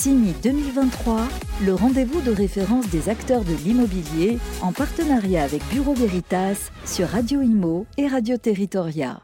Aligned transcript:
CIMI 0.00 0.32
2023, 0.42 1.28
le 1.62 1.74
rendez-vous 1.74 2.22
de 2.22 2.30
référence 2.30 2.88
des 2.88 3.10
acteurs 3.10 3.44
de 3.44 3.52
l'immobilier 3.52 4.38
en 4.62 4.72
partenariat 4.72 5.42
avec 5.42 5.62
Bureau 5.68 5.92
Veritas 5.92 6.70
sur 6.86 7.06
Radio 7.06 7.42
Imo 7.42 7.84
et 7.98 8.06
Radio 8.06 8.38
Territoria. 8.38 9.20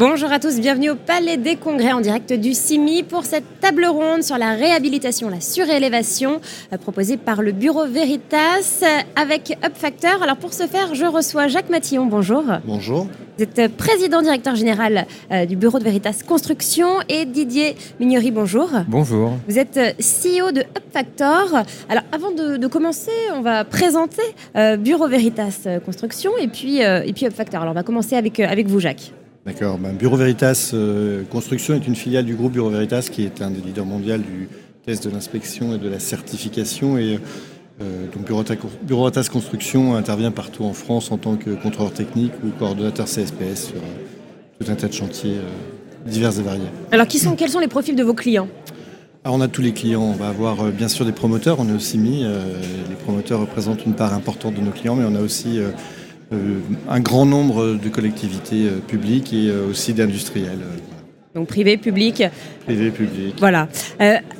Bonjour 0.00 0.32
à 0.32 0.38
tous, 0.38 0.58
bienvenue 0.60 0.88
au 0.88 0.94
Palais 0.94 1.36
des 1.36 1.56
Congrès 1.56 1.92
en 1.92 2.00
direct 2.00 2.32
du 2.32 2.54
CIMI 2.54 3.02
pour 3.02 3.26
cette 3.26 3.60
table 3.60 3.84
ronde 3.84 4.22
sur 4.22 4.38
la 4.38 4.54
réhabilitation, 4.54 5.28
la 5.28 5.42
surélévation 5.42 6.40
euh, 6.72 6.78
proposée 6.78 7.18
par 7.18 7.42
le 7.42 7.52
Bureau 7.52 7.86
Veritas 7.86 8.82
avec 9.14 9.58
Up 9.62 9.72
Factor. 9.74 10.22
Alors 10.22 10.38
pour 10.38 10.54
ce 10.54 10.66
faire, 10.66 10.94
je 10.94 11.04
reçois 11.04 11.48
Jacques 11.48 11.68
Matillon, 11.68 12.06
bonjour. 12.06 12.44
Bonjour. 12.64 13.08
Vous 13.36 13.44
êtes 13.44 13.76
président 13.76 14.22
directeur 14.22 14.56
général 14.56 15.06
euh, 15.32 15.44
du 15.44 15.54
Bureau 15.54 15.78
de 15.78 15.84
Veritas 15.84 16.22
Construction 16.26 17.02
et 17.10 17.26
Didier 17.26 17.76
Mignery, 18.00 18.30
bonjour. 18.30 18.70
Bonjour. 18.88 19.32
Vous 19.48 19.58
êtes 19.58 19.76
euh, 19.76 19.92
CEO 20.00 20.50
de 20.50 20.60
Up 20.60 20.84
Factor. 20.94 21.62
Alors 21.90 22.04
avant 22.10 22.30
de, 22.30 22.66
commencer, 22.68 23.12
on 23.34 23.42
va 23.42 23.66
présenter 23.66 24.22
Bureau 24.78 25.08
Veritas 25.08 25.68
Construction 25.84 26.30
et 26.40 26.48
puis, 26.48 26.78
et 26.78 27.12
puis 27.12 27.26
Up 27.26 27.34
Factor. 27.34 27.60
Alors 27.60 27.72
on 27.72 27.74
va 27.74 27.82
commencer 27.82 28.16
avec, 28.16 28.40
avec 28.40 28.66
vous 28.66 28.80
Jacques. 28.80 29.12
D'accord. 29.46 29.78
Ben, 29.78 29.94
Bureau 29.94 30.16
Veritas 30.16 30.72
euh, 30.74 31.24
Construction 31.24 31.74
est 31.74 31.86
une 31.86 31.96
filiale 31.96 32.26
du 32.26 32.34
groupe 32.34 32.52
Bureau 32.52 32.68
Veritas 32.68 33.08
qui 33.10 33.24
est 33.24 33.40
un 33.40 33.50
des 33.50 33.62
leaders 33.62 33.86
mondiaux 33.86 34.18
du 34.18 34.48
test 34.84 35.06
de 35.06 35.10
l'inspection 35.10 35.74
et 35.74 35.78
de 35.78 35.88
la 35.88 35.98
certification. 35.98 36.98
Et 36.98 37.18
euh, 37.80 38.06
donc 38.14 38.26
Bureau, 38.26 38.44
Veritas 39.06 39.28
Construction 39.32 39.96
intervient 39.96 40.30
partout 40.30 40.64
en 40.64 40.74
France 40.74 41.10
en 41.10 41.16
tant 41.16 41.36
que 41.36 41.50
contrôleur 41.50 41.92
technique 41.92 42.32
ou 42.44 42.50
coordonnateur 42.50 43.06
CSPS 43.06 43.68
sur 43.68 43.76
euh, 43.76 44.60
tout 44.60 44.70
un 44.70 44.74
tas 44.74 44.88
de 44.88 44.92
chantiers 44.92 45.38
divers 46.04 46.38
et 46.38 46.42
variés. 46.42 46.68
Alors 46.92 47.06
qui 47.06 47.18
sont, 47.18 47.34
quels 47.34 47.48
sont 47.48 47.60
les 47.60 47.68
profils 47.68 47.96
de 47.96 48.02
vos 48.02 48.14
clients? 48.14 48.48
Alors 49.24 49.38
on 49.38 49.40
a 49.40 49.48
tous 49.48 49.62
les 49.62 49.72
clients, 49.72 50.02
on 50.02 50.12
va 50.12 50.28
avoir 50.28 50.64
bien 50.70 50.88
sûr 50.88 51.06
des 51.06 51.12
promoteurs, 51.12 51.60
on 51.60 51.68
est 51.68 51.74
aussi 51.74 51.96
mis, 51.96 52.24
les 52.24 52.96
promoteurs 53.04 53.40
représentent 53.40 53.86
une 53.86 53.94
part 53.94 54.12
importante 54.12 54.54
de 54.54 54.60
nos 54.60 54.70
clients, 54.70 54.96
mais 54.96 55.04
on 55.06 55.14
a 55.14 55.20
aussi 55.20 55.60
un 56.88 57.00
grand 57.00 57.26
nombre 57.26 57.74
de 57.74 57.88
collectivités 57.88 58.66
euh, 58.66 58.78
publiques 58.78 59.32
et 59.32 59.48
euh, 59.48 59.70
aussi 59.70 59.92
d'industriels. 59.92 60.60
Donc 61.34 61.48
privé, 61.48 61.76
public. 61.76 62.24
Privé, 62.64 62.90
public. 62.90 63.36
Voilà. 63.38 63.68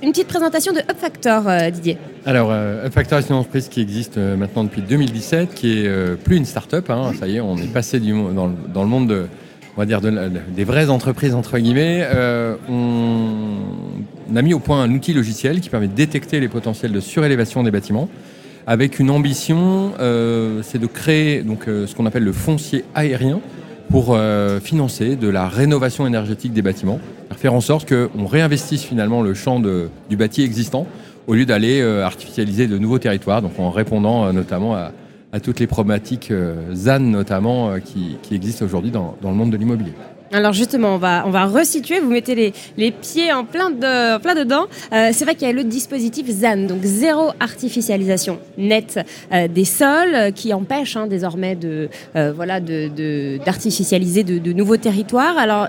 une 0.03 0.11
petite 0.11 0.27
présentation 0.27 0.73
de 0.73 0.81
UpFactor, 0.81 1.45
Didier. 1.71 1.99
Alors, 2.27 2.53
UpFactor 2.85 3.21
est 3.21 3.29
une 3.29 3.37
entreprise 3.37 3.69
qui 3.69 3.81
existe 3.81 4.19
maintenant 4.19 4.65
depuis 4.65 4.83
2017, 4.83 5.55
qui 5.55 5.79
est 5.79 6.17
plus 6.17 6.37
une 6.37 6.45
start-up. 6.45 6.91
Hein. 6.91 7.13
ça 7.17 7.29
y 7.29 7.37
est, 7.37 7.41
on 7.41 7.57
est 7.59 7.73
passé 7.73 8.01
du, 8.01 8.11
dans, 8.11 8.49
dans, 8.49 8.83
le 8.83 8.89
monde 8.89 9.07
de, 9.09 9.27
on 9.77 9.81
va 9.81 9.87
dire 9.87 10.01
des 10.01 10.65
vraies 10.65 10.91
entreprises 10.91 11.33
entre 11.37 11.59
guillemets. 11.59 12.05
on, 12.69 13.59
on, 14.29 14.37
a 14.37 14.43
mis 14.43 14.53
au 14.53 14.59
point 14.59 14.83
un 14.83 14.91
outil 14.91 15.13
logiciel 15.13 15.61
qui 15.61 15.69
permet 15.69 15.87
de 15.87 15.95
détecter 15.95 16.41
les 16.41 16.49
potentiels 16.49 16.91
de 16.91 17.01
surélévation 17.01 17.63
des 17.63 17.71
bâtiments 17.71 18.09
avec 18.71 19.01
une 19.01 19.11
ambition, 19.11 19.95
euh, 19.99 20.61
c'est 20.63 20.79
de 20.79 20.87
créer 20.87 21.45
euh, 21.67 21.89
ce 21.89 21.95
qu'on 21.97 22.07
appelle 22.07 22.23
le 22.23 22.33
foncier 22.33 22.85
aérien 22.95 23.41
pour 23.91 24.15
euh, 24.15 24.61
financer 24.61 25.17
de 25.17 25.27
la 25.27 25.49
rénovation 25.49 26.07
énergétique 26.07 26.53
des 26.53 26.63
bâtiments, 26.63 27.01
faire 27.37 27.53
en 27.53 27.61
sorte 27.61 27.93
qu'on 27.93 28.27
réinvestisse 28.27 28.85
finalement 28.85 29.23
le 29.23 29.35
champ 29.35 29.59
du 29.59 30.17
bâti 30.17 30.45
existant 30.45 30.87
au 31.27 31.35
lieu 31.35 31.47
d'aller 31.47 31.83
artificialiser 31.83 32.69
de 32.69 32.79
nouveaux 32.79 33.01
territoires, 33.01 33.43
en 33.59 33.71
répondant 33.71 34.33
notamment 34.33 34.77
à, 34.77 34.93
toutes 35.43 35.59
les 35.59 35.67
problématiques 35.67 36.33
ZAN 36.73 37.01
notamment 37.01 37.75
qui, 37.81 38.19
existent 38.33 38.65
aujourd'hui 38.65 38.93
dans 38.93 39.17
le 39.21 39.35
monde 39.35 39.51
de 39.51 39.57
l'immobilier. 39.57 39.93
Alors 40.33 40.53
justement, 40.53 40.95
on 40.95 40.99
va, 40.99 41.25
on 41.27 41.31
va 41.31 41.47
resituer, 41.47 41.99
vous 41.99 42.11
mettez 42.11 42.37
les, 42.37 42.53
les 42.77 42.93
pieds 42.93 43.33
en 43.33 43.45
plein, 43.45 43.71
de, 43.71 44.19
plein 44.19 44.37
dedans. 44.37 44.67
Euh, 44.93 45.11
c'est 45.13 45.25
vrai 45.25 45.35
qu'il 45.35 45.49
y 45.49 45.51
a 45.51 45.53
le 45.53 45.65
dispositif 45.65 46.29
ZAN, 46.31 46.69
donc 46.69 46.85
zéro 46.85 47.33
artificialisation 47.41 48.39
nette 48.57 49.01
euh, 49.33 49.49
des 49.49 49.65
sols, 49.65 50.15
euh, 50.15 50.31
qui 50.31 50.55
empêche 50.55 50.97
hein, 50.97 51.09
désormais 51.09 51.57
de, 51.57 51.89
voilà, 52.15 52.61
d'artificialiser 52.61 54.23
de, 54.23 54.39
de, 54.39 54.53
nouveaux 54.53 54.77
territoires. 54.77 55.37
Alors 55.37 55.69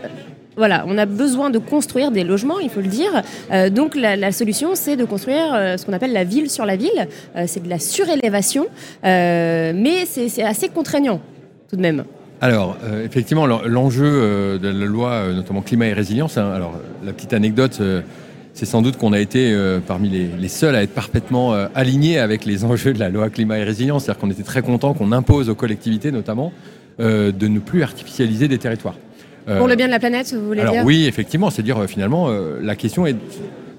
voilà, 0.58 0.86
on 0.88 0.98
a 1.00 1.08
besoin 1.08 1.50
de 1.50 1.58
construire 1.58 2.12
des 2.12 2.24
logements, 2.24 2.60
il 2.60 2.70
faut 2.70 2.82
le 2.82 2.88
dire. 2.88 3.24
donc 3.72 3.96
la, 3.96 4.32
solution, 4.32 4.72
c'est 4.76 4.96
de 4.96 5.06
construire 5.06 5.78
ce 5.78 5.86
qu'on 5.86 5.94
appelle 5.94 6.14
la 6.14 6.26
ville 6.26 6.50
sur 6.50 6.66
la 6.66 6.76
ville. 6.76 7.08
c'est 7.48 7.64
de 7.64 7.70
la 7.70 7.80
surélévation, 7.80 8.68
mais 9.04 10.06
c'est 10.06 10.44
assez 10.44 10.70
contraignant 10.70 11.22
tout 11.70 11.78
de 11.78 11.82
même. 11.82 12.04
Alors, 12.44 12.76
euh, 12.84 13.06
effectivement, 13.06 13.46
l'enjeu 13.46 14.10
euh, 14.12 14.58
de 14.58 14.68
la 14.68 14.86
loi, 14.86 15.12
euh, 15.12 15.34
notamment 15.34 15.62
climat 15.62 15.86
et 15.86 15.94
résilience, 15.94 16.40
hein, 16.40 16.52
alors 16.52 16.74
la 17.06 17.14
petite 17.14 17.34
anecdote, 17.34 17.80
c'est 18.54 18.66
sans 18.66 18.82
doute 18.82 18.98
qu'on 18.98 19.14
a 19.14 19.20
été 19.20 19.56
parmi 19.88 20.10
les, 20.10 20.48
seuls 20.48 20.76
à 20.76 20.82
être 20.82 20.94
parfaitement 20.94 21.54
alignés 21.76 22.20
avec 22.20 22.46
les 22.46 22.66
enjeux 22.66 22.94
de 22.94 23.00
la 23.00 23.10
loi 23.10 23.30
climat 23.30 23.60
et 23.60 23.64
résilience. 23.64 24.04
C'est-à-dire 24.04 24.20
qu'on 24.20 24.32
était 24.32 24.44
très 24.44 24.64
content 24.64 24.94
qu'on 24.94 25.12
impose 25.12 25.50
aux 25.50 25.56
collectivités, 25.56 26.12
notamment, 26.12 26.52
de 27.00 27.48
ne 27.48 27.60
plus 27.60 27.84
artificialiser 27.84 28.48
des 28.48 28.58
territoires. 28.58 28.96
Pour 29.46 29.68
le 29.68 29.76
bien 29.76 29.88
de 29.88 29.92
la 29.92 30.00
planète, 30.00 30.34
vous 30.34 30.46
voulez 30.46 30.62
alors, 30.62 30.74
dire? 30.74 30.86
Oui, 30.86 31.06
effectivement. 31.08 31.50
C'est-à-dire, 31.50 31.86
finalement, 31.88 32.30
la 32.62 32.76
question 32.76 33.08
est 33.08 33.16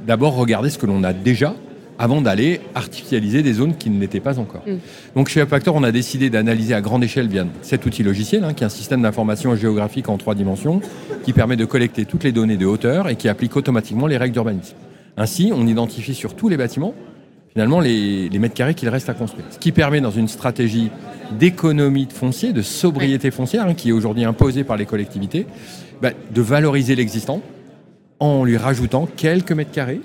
d'abord 0.07 0.35
regarder 0.35 0.71
ce 0.71 0.79
que 0.79 0.87
l'on 0.87 1.05
a 1.05 1.13
déjà 1.13 1.55
avant 2.03 2.21
d'aller 2.21 2.61
artificialiser 2.75 3.45
des 3.45 3.53
zones 3.53 3.77
qui 3.77 3.89
ne 3.89 4.01
l'étaient 4.01 4.19
pas 4.19 4.41
encore. 4.41 4.63
Mm. 4.67 4.79
Donc 5.15 5.29
chez 5.29 5.41
Upfactor, 5.41 5.73
on 5.77 5.85
a 5.85 5.93
décidé 5.93 6.31
d'analyser 6.31 6.75
à 6.75 6.81
grande 6.81 7.05
échelle 7.05 7.29
bien 7.29 7.47
cet 7.63 7.87
outil 7.87 8.03
logiciel, 8.03 8.43
hein, 8.43 8.55
qui 8.55 8.65
est 8.65 8.67
un 8.67 8.71
système 8.71 9.03
d'information 9.03 9.55
géographique 9.55 10.09
en 10.09 10.19
trois 10.19 10.35
dimensions, 10.35 10.81
qui 11.23 11.33
permet 11.33 11.55
de 11.55 11.65
collecter 11.65 12.05
toutes 12.05 12.25
les 12.25 12.33
données 12.33 12.57
de 12.57 12.67
hauteur 12.67 13.09
et 13.09 13.15
qui 13.15 13.29
applique 13.29 13.55
automatiquement 13.55 14.09
les 14.09 14.17
règles 14.17 14.33
d'urbanisme. 14.33 14.75
Ainsi, 15.17 15.53
on 15.55 15.65
identifie 15.65 16.15
sur 16.15 16.35
tous 16.35 16.49
les 16.49 16.57
bâtiments 16.57 16.93
finalement 17.53 17.81
les, 17.81 18.31
mètres 18.39 18.55
carrés 18.55 18.75
qu'il 18.75 18.89
reste 18.89 19.09
à 19.11 19.15
construire. 19.15 19.45
Ce 19.51 19.59
qui 19.59 19.73
permet 19.73 20.01
dans 20.01 20.11
une 20.11 20.27
stratégie 20.27 20.91
d'économie 21.39 22.07
de 22.07 22.13
foncier, 22.13 22.53
de 22.53 22.63
sobriété 22.63 23.31
foncière, 23.31 23.67
hein, 23.67 23.75
qui 23.75 23.91
est 23.91 23.93
aujourd'hui 23.93 24.25
imposée 24.25 24.65
par 24.65 24.77
les 24.77 24.87
collectivités, 24.87 25.47
bah, 26.01 26.11
de 26.35 26.43
valoriser 26.43 26.97
l'existant 26.97 27.43
en 28.19 28.43
lui 28.43 28.57
rajoutant 28.57 29.07
quelques 29.17 29.53
mètres 29.53 29.71
carrés 29.71 30.01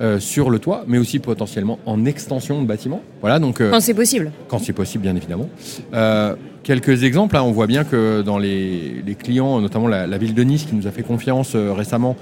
euh, 0.00 0.18
sur 0.18 0.48
le 0.48 0.58
toit, 0.58 0.84
mais 0.86 0.96
aussi 0.96 1.18
potentiellement 1.18 1.78
en 1.84 2.06
extension 2.06 2.62
de 2.62 2.66
bâtiment. 2.66 3.02
Voilà, 3.20 3.38
donc, 3.38 3.60
euh, 3.60 3.70
quand 3.70 3.80
c'est 3.80 3.92
possible. 3.92 4.32
Quand 4.48 4.58
c'est 4.58 4.72
possible, 4.72 5.02
bien 5.02 5.14
évidemment. 5.14 5.46
Euh, 5.92 6.36
quelques 6.62 7.04
exemples, 7.04 7.36
hein. 7.36 7.42
on 7.42 7.50
voit 7.50 7.66
bien 7.66 7.84
que 7.84 8.22
dans 8.22 8.38
les, 8.38 9.04
clients, 9.22 9.60
notamment 9.60 9.88
la, 9.88 10.06
ville 10.16 10.32
de 10.32 10.42
Nice 10.42 10.64
qui 10.64 10.74
nous 10.74 10.86
a 10.86 10.90
fait 10.90 11.02
confiance 11.02 11.54
récemment 11.54 12.16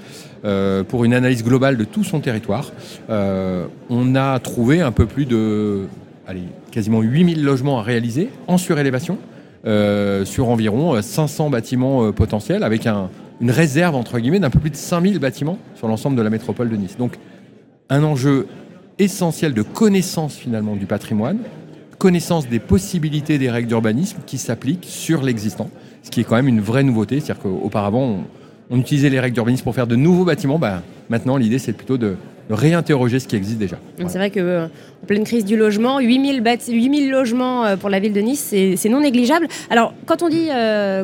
pour 0.89 1.05
une 1.05 1.13
analyse 1.13 1.41
globale 1.41 1.77
de 1.77 1.85
tout 1.85 2.03
son 2.03 2.19
territoire, 2.19 2.73
on 3.07 4.15
a 4.15 4.39
trouvé 4.39 4.81
un 4.81 4.91
peu 4.91 5.05
plus 5.05 5.25
de 5.25 5.83
allez, 6.27 6.43
quasiment 6.71 6.99
8000 6.99 7.45
logements 7.45 7.79
à 7.79 7.83
réaliser 7.83 8.27
en 8.47 8.57
surélévation. 8.57 9.17
sur 10.25 10.49
environ 10.49 11.01
500 11.01 11.49
bâtiments 11.49 12.11
potentiels, 12.11 12.63
avec 12.63 12.85
une 12.85 13.51
réserve 13.51 13.95
entre 13.95 14.19
guillemets 14.19 14.39
d'un 14.39 14.49
peu 14.49 14.59
plus 14.59 14.69
de 14.69 14.75
5000 14.75 15.19
bâtiments 15.19 15.57
sur 15.75 15.87
l'ensemble 15.87 16.17
de 16.17 16.21
la 16.21 16.29
métropole 16.29 16.69
de 16.69 16.75
Nice. 16.75 16.97
Donc 16.97 17.17
un 17.89 18.03
enjeu 18.03 18.47
essentiel 18.99 19.53
de 19.53 19.61
connaissance 19.61 20.35
finalement 20.35 20.75
du 20.75 20.85
patrimoine, 20.85 21.39
connaissance 21.97 22.47
des 22.47 22.59
possibilités 22.59 23.37
des 23.37 23.49
règles 23.49 23.67
d'urbanisme 23.67 24.19
qui 24.25 24.37
s'appliquent 24.37 24.85
sur 24.87 25.21
l'existant, 25.21 25.69
ce 26.03 26.09
qui 26.09 26.21
est 26.21 26.23
quand 26.23 26.35
même 26.35 26.47
une 26.47 26.61
vraie 26.61 26.83
nouveauté. 26.83 27.19
C'est-à-dire 27.19 27.43
qu'auparavant, 27.43 28.23
on, 28.69 28.77
utilisait 28.77 29.09
les 29.09 29.19
règles 29.19 29.33
d'urbanisme 29.33 29.63
pour 29.63 29.75
faire 29.75 29.87
de 29.87 29.95
nouveaux 29.95 30.25
bâtiments. 30.25 30.59
Ben, 30.59 30.81
maintenant, 31.09 31.37
l'idée, 31.37 31.59
c'est 31.59 31.73
plutôt 31.73 31.97
de, 31.97 32.15
réinterroger 32.49 33.19
ce 33.19 33.27
qui 33.27 33.35
existe 33.35 33.59
déjà. 33.59 33.77
C'est 34.07 34.17
vrai 34.17 34.31
qu'en 34.31 34.39
euh, 34.39 34.67
pleine 35.05 35.23
crise 35.23 35.45
du 35.45 35.55
logement, 35.55 35.99
8000, 35.99 36.41
8000 36.67 37.11
logements 37.11 37.63
euh, 37.63 37.75
pour 37.77 37.89
la 37.89 37.99
ville 37.99 38.11
de 38.13 38.21
Nice, 38.21 38.55
c'est 38.75 38.89
non 38.89 39.01
négligeable. 39.01 39.47
Alors, 39.69 39.93
quand 40.07 40.23
on 40.23 40.29
dit 40.29 40.47
euh, 40.49 41.03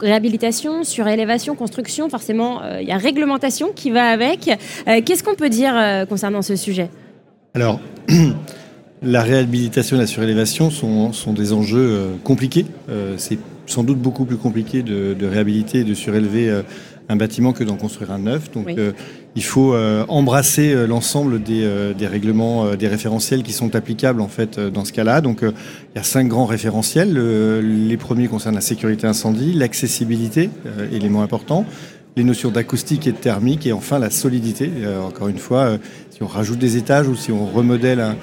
réhabilitation, 0.00 0.84
surélévation, 0.84 1.54
construction, 1.54 2.08
forcément, 2.08 2.62
euh, 2.62 2.80
il 2.80 2.88
y 2.88 2.92
a 2.92 2.96
réglementation 2.96 3.72
qui 3.74 3.90
va 3.90 4.06
avec. 4.06 4.48
Euh, 4.88 5.00
qu'est-ce 5.04 5.22
qu'on 5.22 5.34
peut 5.34 5.48
dire 5.48 5.74
euh, 5.76 6.04
concernant 6.06 6.42
ce 6.42 6.56
sujet? 6.56 6.90
Alors, 7.54 7.80
la 9.02 9.22
réhabilitation 9.22 9.96
et 9.96 10.00
la 10.00 10.06
surélévation 10.06 10.70
sont, 10.70 11.12
sont 11.12 11.32
des 11.32 11.52
enjeux 11.52 12.16
compliqués. 12.24 12.66
c'est 13.16 13.38
sans 13.66 13.84
doute 13.84 13.98
beaucoup 13.98 14.24
plus 14.24 14.36
compliqué 14.36 14.82
de, 14.82 15.14
de 15.14 15.26
réhabiliter 15.26 15.80
et 15.80 15.84
de 15.84 15.94
surélever 15.94 16.62
un 17.08 17.16
bâtiment 17.16 17.52
que 17.52 17.64
d'en 17.64 17.76
construire 17.76 18.10
un 18.10 18.18
neuf. 18.18 18.50
Donc 18.50 18.68
il 19.36 19.44
faut 19.44 19.74
euh, 19.74 20.04
embrasser 20.08 20.72
euh, 20.72 20.86
l'ensemble 20.86 21.42
des, 21.42 21.68
des, 21.96 22.06
règlements, 22.06 22.74
des 22.76 22.88
référentiels 22.88 23.42
qui 23.42 23.52
sont 23.52 23.74
applicables 23.74 24.20
en 24.20 24.28
fait 24.28 24.58
dans 24.58 24.84
ce 24.84 24.92
cas-là. 24.92 25.20
Donc 25.20 25.40
il 25.42 25.96
y 25.96 25.98
a 25.98 26.02
cinq 26.02 26.28
grands 26.28 26.46
référentiels. 26.46 27.14
les 27.14 27.96
premiers 27.96 28.28
concernent 28.28 28.54
la 28.54 28.60
sécurité 28.60 29.06
incendie, 29.06 29.52
l'accessibilité, 29.52 30.50
élément 30.92 31.22
important, 31.22 31.64
les 32.16 32.24
notions 32.24 32.50
d'acoustique 32.50 33.06
et 33.06 33.12
de 33.12 33.16
thermique, 33.16 33.66
et 33.66 33.72
enfin 33.72 33.98
la 33.98 34.10
solidité. 34.10 34.70
encore 35.04 35.28
une 35.28 35.38
fois, 35.38 35.78
si 36.10 36.22
on 36.22 36.26
rajoute 36.26 36.58
des 36.58 36.76
étages 36.76 37.08
ou 37.08 37.16
si 37.16 37.32
on 37.32 37.46
remodèle 37.46 38.00
un, 38.00 38.16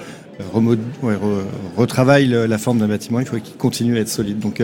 retravaille 1.76 2.26
la 2.26 2.58
forme 2.58 2.78
d'un 2.78 2.88
bâtiment, 2.88 3.20
il 3.20 3.26
faut 3.26 3.36
qu'il 3.36 3.56
continue 3.56 3.96
à 3.96 4.00
être 4.00 4.08
solide. 4.08 4.38
Donc 4.38 4.62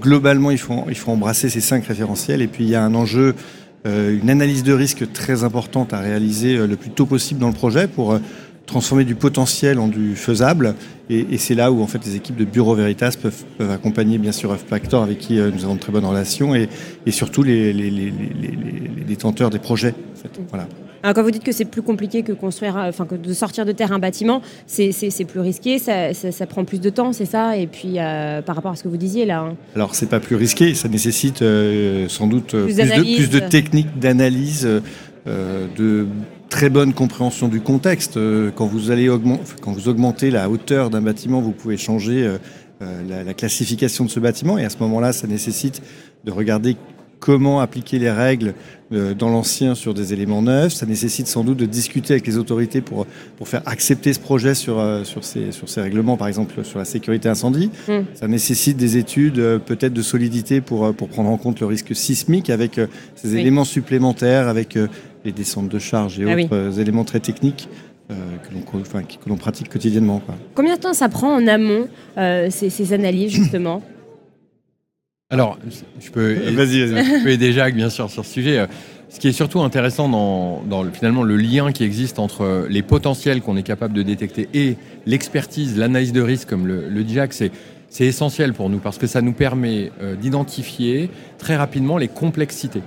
globalement, 0.00 0.50
il 0.50 0.58
faut, 0.58 0.84
il 0.88 0.96
faut 0.96 1.10
embrasser 1.10 1.48
ces 1.48 1.60
cinq 1.60 1.84
référentiels. 1.86 2.42
Et 2.42 2.46
puis 2.46 2.64
il 2.64 2.70
y 2.70 2.74
a 2.74 2.82
un 2.82 2.94
enjeu 2.94 3.34
une 3.84 4.28
analyse 4.28 4.62
de 4.62 4.72
risque 4.72 5.10
très 5.12 5.42
importante 5.42 5.94
à 5.94 6.00
réaliser 6.00 6.66
le 6.66 6.76
plus 6.76 6.90
tôt 6.90 7.06
possible 7.06 7.40
dans 7.40 7.48
le 7.48 7.54
projet 7.54 7.88
pour 7.88 8.18
transformer 8.66 9.04
du 9.04 9.14
potentiel 9.14 9.78
en 9.78 9.88
du 9.88 10.14
faisable. 10.16 10.74
Et, 11.08 11.38
c'est 11.38 11.54
là 11.54 11.72
où 11.72 11.82
en 11.82 11.86
fait 11.86 12.04
les 12.04 12.14
équipes 12.14 12.36
de 12.36 12.44
Bureau 12.44 12.74
Veritas 12.74 13.16
peuvent, 13.20 13.70
accompagner 13.70 14.18
bien 14.18 14.32
sûr 14.32 14.56
Factor 14.56 15.02
avec 15.02 15.18
qui 15.18 15.34
nous 15.34 15.64
avons 15.64 15.74
de 15.74 15.80
très 15.80 15.92
bonnes 15.92 16.04
relations 16.04 16.54
et, 16.54 16.68
surtout 17.08 17.42
les, 17.42 18.12
détenteurs 19.08 19.50
des 19.50 19.58
projets. 19.58 19.94
Voilà. 20.50 20.68
Alors, 21.02 21.14
quand 21.14 21.22
vous 21.22 21.30
dites 21.30 21.44
que 21.44 21.52
c'est 21.52 21.64
plus 21.64 21.82
compliqué 21.82 22.22
que 22.22 22.32
construire, 22.32 22.76
enfin 22.76 23.06
que 23.06 23.14
de 23.14 23.32
sortir 23.32 23.64
de 23.64 23.72
terre 23.72 23.92
un 23.92 23.98
bâtiment, 23.98 24.42
c'est 24.66 25.24
plus 25.26 25.40
risqué, 25.40 25.78
ça, 25.78 26.12
ça, 26.12 26.46
prend 26.46 26.64
plus 26.64 26.80
de 26.80 26.90
temps, 26.90 27.12
c'est 27.12 27.24
ça? 27.24 27.56
Et 27.56 27.66
puis 27.66 27.94
euh, 27.96 28.42
par 28.42 28.56
rapport 28.56 28.72
à 28.72 28.76
ce 28.76 28.82
que 28.82 28.88
vous 28.88 28.96
disiez 28.96 29.24
là. 29.24 29.40
Hein. 29.40 29.56
Alors 29.74 29.94
c'est 29.94 30.08
pas 30.08 30.20
plus 30.20 30.36
risqué, 30.36 30.74
ça 30.74 30.88
nécessite 30.88 31.42
euh, 31.42 32.08
sans 32.08 32.26
doute 32.26 32.54
euh, 32.54 32.64
plus, 32.64 32.76
de, 32.76 33.16
plus, 33.16 33.30
de, 33.30 33.38
techniques 33.38 33.98
d'analyse, 33.98 34.68
de 35.26 36.06
très 36.48 36.68
bonne 36.68 36.92
compréhension 36.92 37.48
du 37.48 37.60
contexte. 37.60 38.18
Quand 38.54 38.66
vous 38.66 38.90
allez 38.90 39.08
quand 39.60 39.72
vous 39.72 39.88
augmentez 39.88 40.30
la 40.30 40.50
hauteur 40.50 40.90
d'un 40.90 41.00
bâtiment, 41.00 41.40
vous 41.40 41.52
pouvez 41.52 41.76
changer 41.76 42.28
la, 42.80 43.24
la 43.24 43.34
classification 43.34 44.04
de 44.04 44.10
ce 44.10 44.20
bâtiment 44.20 44.58
et 44.58 44.64
à 44.64 44.70
ce 44.70 44.78
moment-là, 44.80 45.12
ça 45.12 45.26
nécessite 45.26 45.82
de 46.24 46.32
regarder 46.32 46.76
comment 47.20 47.60
appliquer 47.60 47.98
les 47.98 48.10
règles 48.10 48.54
euh, 48.92 49.14
dans 49.14 49.28
l'ancien 49.28 49.76
sur 49.76 49.94
des 49.94 50.12
éléments 50.12 50.42
neufs. 50.42 50.72
Ça 50.72 50.86
nécessite 50.86 51.28
sans 51.28 51.44
doute 51.44 51.58
de 51.58 51.66
discuter 51.66 52.14
avec 52.14 52.26
les 52.26 52.38
autorités 52.38 52.80
pour, 52.80 53.06
pour 53.36 53.46
faire 53.46 53.62
accepter 53.66 54.12
ce 54.12 54.18
projet 54.18 54.54
sur, 54.54 54.80
euh, 54.80 55.04
sur, 55.04 55.22
ces, 55.22 55.52
sur 55.52 55.68
ces 55.68 55.80
règlements, 55.80 56.16
par 56.16 56.26
exemple 56.26 56.64
sur 56.64 56.78
la 56.80 56.84
sécurité 56.84 57.28
incendie. 57.28 57.70
Mm. 57.86 58.00
Ça 58.14 58.26
nécessite 58.26 58.76
des 58.76 58.96
études 58.96 59.38
euh, 59.38 59.58
peut-être 59.58 59.92
de 59.92 60.02
solidité 60.02 60.60
pour, 60.60 60.92
pour 60.94 61.08
prendre 61.08 61.30
en 61.30 61.36
compte 61.36 61.60
le 61.60 61.66
risque 61.66 61.94
sismique 61.94 62.50
avec 62.50 62.80
ces 63.14 63.36
éléments 63.36 63.64
supplémentaires, 63.64 64.48
avec 64.48 64.76
les 65.24 65.32
descentes 65.32 65.68
de 65.68 65.78
charges 65.78 66.18
et 66.18 66.24
ah 66.26 66.34
autres 66.34 66.80
éléments 66.80 67.04
très 67.04 67.20
techniques. 67.20 67.68
que 68.08 69.28
l'on 69.28 69.36
pratique 69.36 69.68
quotidiennement. 69.68 70.22
Combien 70.54 70.74
de 70.76 70.80
temps 70.80 70.94
ça 70.94 71.08
prend 71.08 71.32
en 71.34 71.46
amont 71.46 71.86
ces, 72.16 72.70
ces 72.70 72.92
analyses 72.92 73.30
justement? 73.32 73.82
Alors, 75.30 75.58
je 76.00 76.10
peux, 76.10 76.34
je 76.34 77.22
peux 77.22 77.30
aider 77.30 77.52
Jacques, 77.52 77.76
bien 77.76 77.88
sûr, 77.88 78.10
sur 78.10 78.24
ce 78.24 78.32
sujet. 78.32 78.66
Ce 79.08 79.20
qui 79.20 79.28
est 79.28 79.32
surtout 79.32 79.60
intéressant 79.60 80.08
dans, 80.08 80.84
finalement 80.92 81.22
le 81.22 81.36
lien 81.36 81.72
qui 81.72 81.84
existe 81.84 82.18
entre 82.18 82.66
les 82.68 82.82
potentiels 82.82 83.40
qu'on 83.40 83.56
est 83.56 83.62
capable 83.62 83.94
de 83.94 84.02
détecter 84.02 84.48
et 84.54 84.76
l'expertise, 85.06 85.78
l'analyse 85.78 86.12
de 86.12 86.20
risque, 86.20 86.48
comme 86.48 86.66
le, 86.66 86.88
le 86.88 87.04
dit 87.04 87.14
Jacques, 87.14 87.32
c'est 87.32 87.52
c'est 87.90 88.06
essentiel 88.06 88.54
pour 88.54 88.70
nous 88.70 88.78
parce 88.78 88.96
que 88.96 89.06
ça 89.06 89.20
nous 89.20 89.32
permet 89.32 89.90
euh, 90.00 90.14
d'identifier 90.14 91.10
très 91.38 91.56
rapidement 91.56 91.98
les 91.98 92.08
complexités. 92.08 92.82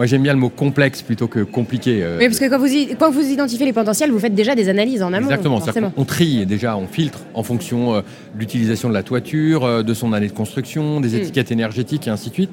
Moi, 0.00 0.06
j'aime 0.06 0.22
bien 0.22 0.32
le 0.32 0.38
mot 0.38 0.48
complexe 0.48 1.02
plutôt 1.02 1.28
que 1.28 1.40
compliqué. 1.40 2.02
Euh. 2.02 2.16
Oui, 2.18 2.24
parce 2.24 2.38
que 2.38 2.48
quand 2.48 2.58
vous, 2.58 2.68
quand 2.98 3.10
vous 3.10 3.20
identifiez 3.20 3.66
les 3.66 3.74
potentiels, 3.74 4.10
vous 4.10 4.18
faites 4.18 4.34
déjà 4.34 4.54
des 4.54 4.70
analyses 4.70 5.02
en 5.02 5.12
amont. 5.12 5.28
Exactement. 5.28 5.92
On, 5.94 6.06
trie 6.06 6.46
déjà, 6.46 6.74
on 6.78 6.86
filtre 6.86 7.18
en 7.34 7.42
fonction 7.42 7.92
euh, 7.92 8.00
de 8.34 8.38
l'utilisation 8.38 8.88
de 8.88 8.94
la 8.94 9.02
toiture, 9.02 9.62
euh, 9.62 9.82
de 9.82 9.92
son 9.92 10.14
année 10.14 10.28
de 10.28 10.32
construction, 10.32 11.02
des 11.02 11.10
hmm. 11.10 11.20
étiquettes 11.20 11.52
énergétiques 11.52 12.06
et 12.06 12.10
ainsi 12.10 12.30
de 12.30 12.34
suite. 12.34 12.50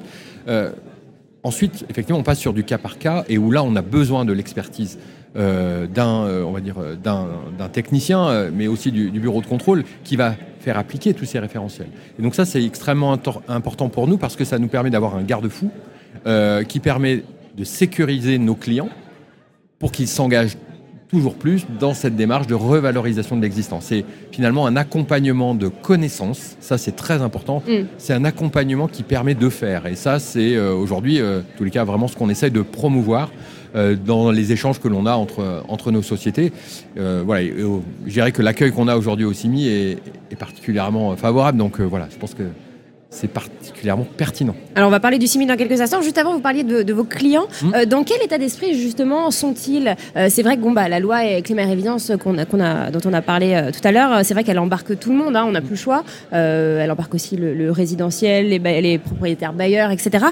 ensuite, 1.42 1.86
effectivement, 1.88 2.18
on 2.18 2.22
passe 2.22 2.38
sur 2.38 2.52
du 2.52 2.64
cas 2.64 2.76
par 2.76 2.98
cas 2.98 3.24
et 3.30 3.38
où 3.38 3.50
là, 3.50 3.62
on 3.62 3.76
a 3.76 3.82
besoin 3.82 4.26
de 4.26 4.34
l'expertise. 4.34 4.98
d'un, 5.34 6.44
on 6.44 6.52
va 6.52 6.60
dire, 6.60 6.76
d'un 7.02 7.68
technicien, 7.72 8.50
mais 8.52 8.66
aussi 8.66 8.92
du, 8.92 9.10
du, 9.10 9.20
bureau 9.20 9.40
de 9.40 9.46
contrôle 9.46 9.84
qui 10.04 10.16
va 10.16 10.34
faire 10.60 10.76
appliquer 10.76 11.14
tous 11.14 11.24
ces 11.24 11.38
référentiels. 11.38 11.88
Et 12.18 12.22
donc 12.22 12.34
ça, 12.34 12.44
c'est 12.44 12.62
extrêmement 12.62 13.16
important 13.48 13.88
pour 13.88 14.06
nous 14.06 14.18
parce 14.18 14.36
que 14.36 14.44
ça 14.44 14.58
nous 14.58 14.68
permet 14.68 14.90
d'avoir 14.90 15.16
un 15.16 15.22
garde-fou 15.22 15.70
qui 16.68 16.80
permet 16.80 17.22
de 17.56 17.64
sécuriser 17.64 18.38
nos 18.38 18.54
clients 18.54 18.90
pour 19.78 19.92
qu'ils 19.92 20.08
s'engagent 20.08 20.56
toujours 21.08 21.34
plus 21.34 21.66
dans 21.80 21.94
cette 21.94 22.16
démarche 22.16 22.46
de 22.46 22.54
revalorisation 22.54 23.36
de 23.36 23.42
l'existence. 23.42 23.86
C'est 23.86 24.04
finalement 24.30 24.66
un 24.66 24.76
accompagnement 24.76 25.54
de 25.54 25.68
connaissances, 25.68 26.56
ça 26.60 26.78
c'est 26.78 26.92
très 26.96 27.22
important, 27.22 27.62
mm. 27.66 27.86
c'est 27.96 28.12
un 28.12 28.24
accompagnement 28.24 28.88
qui 28.88 29.02
permet 29.02 29.34
de 29.34 29.48
faire. 29.48 29.86
Et 29.86 29.96
ça 29.96 30.18
c'est 30.18 30.54
euh, 30.54 30.74
aujourd'hui, 30.74 31.20
euh, 31.20 31.40
tous 31.56 31.64
les 31.64 31.70
cas, 31.70 31.84
vraiment 31.84 32.08
ce 32.08 32.16
qu'on 32.16 32.28
essaye 32.28 32.50
de 32.50 32.62
promouvoir 32.62 33.30
euh, 33.74 33.96
dans 33.96 34.30
les 34.30 34.52
échanges 34.52 34.80
que 34.80 34.88
l'on 34.88 35.06
a 35.06 35.14
entre, 35.14 35.64
entre 35.68 35.90
nos 35.90 36.02
sociétés. 36.02 36.52
voilà, 36.96 37.46
je 38.06 38.12
dirais 38.12 38.32
que 38.32 38.42
l'accueil 38.42 38.72
qu'on 38.72 38.88
a 38.88 38.96
aujourd'hui 38.96 39.24
au 39.24 39.32
CIMI 39.32 39.68
est, 39.68 39.98
est, 40.30 40.36
particulièrement 40.36 41.16
favorable, 41.16 41.58
donc 41.58 41.80
voilà, 41.80 42.08
je 42.10 42.16
pense 42.16 42.34
que 42.34 42.44
c'est 43.10 43.28
particulièrement 43.28 44.06
pertinent. 44.16 44.54
Alors 44.74 44.88
on 44.88 44.90
va 44.90 45.00
parler 45.00 45.18
du 45.18 45.26
CIMI 45.26 45.46
dans 45.46 45.56
quelques 45.56 45.80
instants. 45.80 46.02
Juste 46.02 46.18
avant, 46.18 46.34
vous 46.34 46.40
parliez 46.40 46.62
de, 46.62 46.92
vos 46.92 47.04
clients. 47.04 47.46
Hum. 47.62 47.72
Euh, 47.74 47.86
dans 47.86 48.04
quel 48.04 48.22
état 48.22 48.38
d'esprit 48.38 48.78
justement 48.78 49.30
sont-ils 49.30 49.96
euh, 50.16 50.26
C'est 50.28 50.42
vrai 50.42 50.56
que 50.56 50.62
bon, 50.62 50.72
bah, 50.72 50.88
la 50.88 51.00
loi 51.00 51.40
climat 51.42 51.64
et 51.64 51.72
évidence 51.72 52.12
qu'on 52.22 52.38
a, 52.38 52.42
a, 52.42 52.90
dont 52.90 53.00
on 53.04 53.12
a 53.12 53.22
parlé 53.22 53.54
euh, 53.54 53.70
tout 53.70 53.86
à 53.86 53.92
l'heure, 53.92 54.24
c'est 54.24 54.34
vrai 54.34 54.44
qu'elle 54.44 54.58
embarque 54.58 54.98
tout 54.98 55.10
le 55.10 55.16
monde, 55.16 55.36
hein, 55.36 55.44
on 55.46 55.52
n'a 55.52 55.60
plus 55.60 55.70
le 55.70 55.76
choix. 55.76 56.04
elle 56.32 56.90
embarque 56.90 57.14
aussi 57.14 57.36
le, 57.36 57.70
résidentiel, 57.70 58.48
les, 58.48 58.58
les, 58.58 58.98
propriétaires 58.98 59.52
bailleurs, 59.52 59.90
etc. 59.90 60.26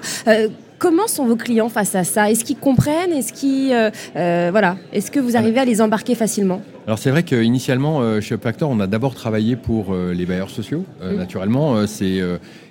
Comment 0.78 1.06
sont 1.06 1.24
vos 1.24 1.36
clients 1.36 1.68
face 1.68 1.94
à 1.94 2.04
ça? 2.04 2.30
Est-ce 2.30 2.44
qu'ils 2.44 2.58
comprennent? 2.58 3.12
Est-ce 3.12 3.32
qu'ils 3.32 3.70
voilà. 4.14 4.76
Est-ce 4.92 5.10
que 5.10 5.20
vous 5.20 5.36
arrivez 5.36 5.60
à 5.60 5.64
les 5.64 5.80
embarquer 5.80 6.14
facilement? 6.14 6.60
Alors 6.86 6.98
c'est 6.98 7.10
vrai 7.10 7.22
qu'initialement 7.22 8.20
chez 8.20 8.34
Upfactor, 8.34 8.70
on 8.70 8.80
a 8.80 8.86
d'abord 8.86 9.14
travaillé 9.14 9.56
pour 9.56 9.94
les 9.94 10.26
bailleurs 10.26 10.50
sociaux. 10.50 10.84
Naturellement, 11.02 11.86
c'est 11.86 12.20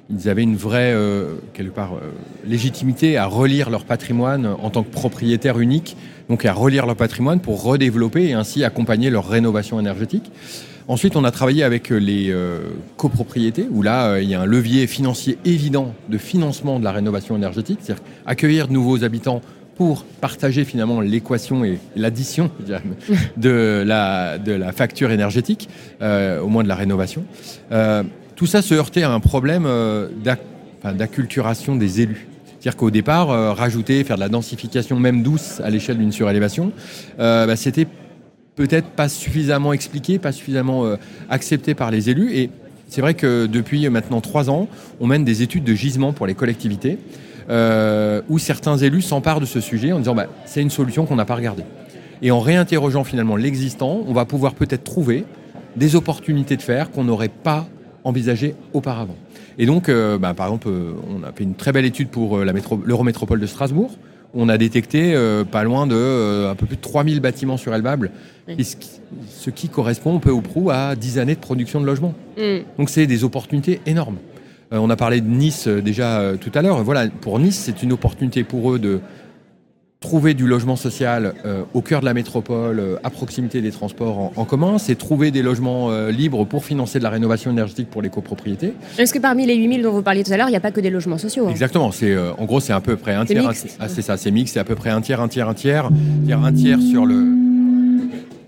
ils 0.09 0.29
avaient 0.29 0.43
une 0.43 0.55
vraie, 0.55 0.93
euh, 0.93 1.35
quelque 1.53 1.73
part, 1.73 1.95
euh, 1.95 2.11
légitimité 2.45 3.17
à 3.17 3.25
relire 3.25 3.69
leur 3.69 3.85
patrimoine 3.85 4.45
en 4.45 4.69
tant 4.69 4.83
que 4.83 4.91
propriétaire 4.91 5.59
unique, 5.59 5.97
donc 6.29 6.45
à 6.45 6.53
relire 6.53 6.85
leur 6.85 6.95
patrimoine 6.95 7.39
pour 7.39 7.63
redévelopper 7.63 8.29
et 8.29 8.33
ainsi 8.33 8.63
accompagner 8.63 9.09
leur 9.09 9.27
rénovation 9.27 9.79
énergétique. 9.79 10.31
Ensuite, 10.87 11.15
on 11.15 11.23
a 11.23 11.31
travaillé 11.31 11.63
avec 11.63 11.89
les 11.89 12.29
euh, 12.29 12.59
copropriétés, 12.95 13.67
où 13.71 13.81
là, 13.81 14.19
il 14.19 14.29
y 14.29 14.35
a 14.35 14.41
un 14.41 14.45
levier 14.45 14.85
financier 14.87 15.37
évident 15.43 15.93
de 16.09 16.17
financement 16.17 16.79
de 16.79 16.83
la 16.83 16.91
rénovation 16.91 17.35
énergétique, 17.35 17.79
c'est-à-dire 17.81 18.03
accueillir 18.25 18.67
de 18.67 18.73
nouveaux 18.73 19.03
habitants 19.03 19.41
pour 19.75 20.05
partager 20.21 20.63
finalement 20.63 21.01
l'équation 21.01 21.65
et 21.65 21.79
l'addition 21.95 22.49
de 23.37 23.83
la, 23.85 24.37
de 24.37 24.51
la 24.53 24.71
facture 24.71 25.11
énergétique, 25.11 25.69
au 26.01 26.47
moins 26.47 26.63
de 26.63 26.69
la 26.69 26.75
rénovation. 26.75 27.25
Tout 28.35 28.47
ça 28.47 28.61
se 28.61 28.73
heurtait 28.73 29.03
à 29.03 29.11
un 29.11 29.19
problème 29.19 29.65
euh, 29.65 30.09
d'acculturation 30.83 31.75
des 31.75 32.01
élus. 32.01 32.27
C'est-à-dire 32.47 32.75
qu'au 32.75 32.91
départ, 32.91 33.31
euh, 33.31 33.53
rajouter, 33.53 34.03
faire 34.03 34.17
de 34.17 34.21
la 34.21 34.29
densification 34.29 34.99
même 34.99 35.23
douce 35.23 35.61
à 35.63 35.69
l'échelle 35.69 35.97
d'une 35.97 36.11
surélévation, 36.11 36.71
euh, 37.19 37.47
bah, 37.47 37.55
c'était 37.55 37.87
peut-être 38.55 38.87
pas 38.87 39.09
suffisamment 39.09 39.73
expliqué, 39.73 40.19
pas 40.19 40.31
suffisamment 40.31 40.85
accepté 41.29 41.73
par 41.73 41.91
les 41.91 42.09
élus. 42.09 42.33
Et 42.35 42.49
c'est 42.87 43.01
vrai 43.01 43.13
que 43.13 43.45
depuis 43.47 43.89
maintenant 43.89 44.21
trois 44.21 44.49
ans, 44.49 44.67
on 44.99 45.07
mène 45.07 45.25
des 45.25 45.41
études 45.41 45.63
de 45.63 45.73
gisement 45.73 46.13
pour 46.13 46.25
les 46.25 46.35
collectivités, 46.35 46.97
où 47.49 48.39
certains 48.39 48.77
élus 48.77 49.01
s'emparent 49.01 49.41
de 49.41 49.45
ce 49.45 49.59
sujet 49.59 49.91
en 49.91 49.99
disant 49.99 50.15
bah, 50.15 50.27
c'est 50.45 50.61
une 50.61 50.69
solution 50.69 51.05
qu'on 51.05 51.17
n'a 51.17 51.25
pas 51.25 51.35
regardée. 51.35 51.63
Et 52.21 52.31
en 52.31 52.39
réinterrogeant 52.39 53.03
finalement 53.03 53.35
l'existant, 53.35 54.03
on 54.07 54.13
va 54.13 54.25
pouvoir 54.25 54.53
peut-être 54.53 54.83
trouver 54.83 55.25
des 55.75 55.95
opportunités 55.95 56.57
de 56.57 56.61
faire 56.61 56.91
qu'on 56.91 57.03
n'aurait 57.03 57.29
pas 57.29 57.67
envisagé 58.03 58.55
auparavant. 58.73 59.15
Et 59.57 59.65
donc, 59.65 59.89
euh, 59.89 60.17
bah, 60.17 60.33
par 60.33 60.47
exemple, 60.47 60.67
euh, 60.69 60.93
on 61.09 61.23
a 61.23 61.31
fait 61.31 61.43
une 61.43 61.55
très 61.55 61.71
belle 61.71 61.85
étude 61.85 62.09
pour 62.09 62.37
euh, 62.37 62.45
l'Eurométropole 62.85 63.39
de 63.39 63.45
Strasbourg. 63.45 63.91
On 64.35 64.49
a 64.49 64.57
détecté 64.57 65.15
pas 65.49 65.63
loin 65.63 65.87
de 65.87 66.47
un 66.49 66.55
peu 66.55 66.65
plus 66.65 66.75
de 66.75 66.81
3000 66.81 67.21
bâtiments 67.21 67.57
surélvables, 67.57 68.11
ce 68.59 69.49
qui 69.49 69.69
correspond 69.69 70.19
peu 70.19 70.31
ou 70.31 70.41
prou 70.41 70.71
à 70.71 70.95
10 70.95 71.19
années 71.19 71.35
de 71.35 71.39
production 71.39 71.79
de 71.79 71.85
logements. 71.85 72.13
Mm. 72.37 72.57
Donc 72.77 72.89
c'est 72.89 73.07
des 73.07 73.23
opportunités 73.23 73.79
énormes. 73.85 74.17
on 74.71 74.89
a 74.89 74.95
parlé 74.97 75.21
de 75.21 75.27
Nice 75.27 75.67
déjà 75.69 76.33
tout 76.39 76.51
à 76.53 76.61
l'heure. 76.61 76.83
Voilà, 76.83 77.07
pour 77.07 77.39
Nice, 77.39 77.61
c'est 77.65 77.81
une 77.81 77.93
opportunité 77.93 78.43
pour 78.43 78.73
eux 78.73 78.79
de 78.79 78.99
trouver 80.05 80.35
du 80.35 80.45
logement 80.45 80.75
social 80.75 81.33
euh, 81.45 81.63
au 81.73 81.81
cœur 81.81 81.99
de 82.01 82.05
la 82.05 82.13
métropole, 82.13 82.79
euh, 82.79 82.95
à 83.03 83.09
proximité 83.09 83.59
des 83.59 83.71
transports 83.71 84.31
en, 84.35 84.45
commun, 84.45 84.77
c'est 84.77 84.93
trouver 84.93 85.31
des 85.31 85.41
logements 85.41 85.89
euh, 85.89 86.11
libres 86.11 86.45
pour 86.45 86.63
financer 86.63 86.99
de 86.99 87.03
la 87.03 87.09
rénovation 87.09 87.49
énergétique 87.49 87.89
pour 87.89 88.03
les 88.03 88.09
copropriétés. 88.09 88.73
Est-ce 88.99 89.11
que 89.11 89.17
parmi 89.17 89.47
les 89.47 89.55
8000 89.55 89.81
dont 89.81 89.91
vous 89.91 90.03
parliez 90.03 90.23
tout 90.23 90.31
à 90.31 90.37
l'heure, 90.37 90.47
il 90.47 90.51
n'y 90.51 90.57
a 90.57 90.61
pas 90.61 90.69
que 90.69 90.79
des 90.79 90.91
logements 90.91 91.17
sociaux 91.17 91.47
hein? 91.47 91.51
Exactement, 91.51 91.91
c'est 91.91 92.15
en 92.15 92.45
gros 92.45 92.59
c'est 92.59 92.73
à 92.73 92.81
peu 92.81 92.97
près 92.97 93.15
un 93.15 93.25
tiers. 93.25 93.49
Ah, 93.79 93.89
c'est 93.89 94.03
ça, 94.03 94.15
c'est 94.15 94.29
mix, 94.29 94.51
c'est 94.51 94.59
à 94.59 94.63
peu 94.63 94.75
près 94.75 94.91
un 94.91 95.01
tiers, 95.01 95.21
un 95.21 95.27
tiers, 95.27 95.49
un 95.49 95.55
tiers, 95.55 95.89
un 95.89 96.53
tiers 96.53 96.79
sur 96.79 97.07
le 97.07 97.25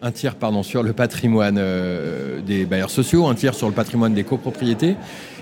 un 0.03 0.11
tiers 0.11 0.35
pardon, 0.35 0.61
sur 0.61 0.83
le 0.83 0.93
patrimoine 0.93 1.59
des 2.45 2.65
bailleurs 2.65 2.91
sociaux, 2.91 3.25
un 3.25 3.33
tiers 3.33 3.55
sur 3.55 3.67
le 3.67 3.73
patrimoine 3.73 4.13
des 4.13 4.23
copropriétés. 4.23 4.95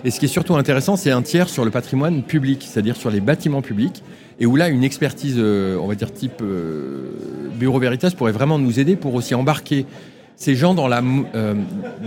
Et 0.06 0.12
ce 0.12 0.20
qui 0.20 0.26
est 0.26 0.30
surtout 0.30 0.56
intéressant, 0.56 0.96
c'est 0.96 1.10
un 1.10 1.24
tiers 1.24 1.50
sur 1.50 1.66
le 1.66 1.72
patrimoine 1.72 2.22
public, 2.22 2.64
c'est-à-dire 2.70 2.96
sur 2.96 3.10
les 3.10 3.22
bâtiments 3.22 3.64
publics 3.64 4.04
et 4.40 4.46
où 4.46 4.56
là, 4.56 4.70
une 4.70 4.84
expertise, 4.84 5.36
euh, 5.40 5.78
on 5.78 5.88
va 5.88 5.96
dire 5.96 6.14
type 6.14 6.42
euh, 6.42 7.10
Bureau 7.58 7.80
Veritas, 7.80 8.12
pourrait 8.16 8.32
vraiment 8.32 8.60
nous 8.60 8.80
aider 8.80 8.96
pour 8.96 9.16
aussi 9.16 9.34
embarquer 9.34 9.88
ces 10.36 10.56
gens 10.56 10.76
dans 10.76 10.88
la, 10.88 11.02
euh, 11.34 11.56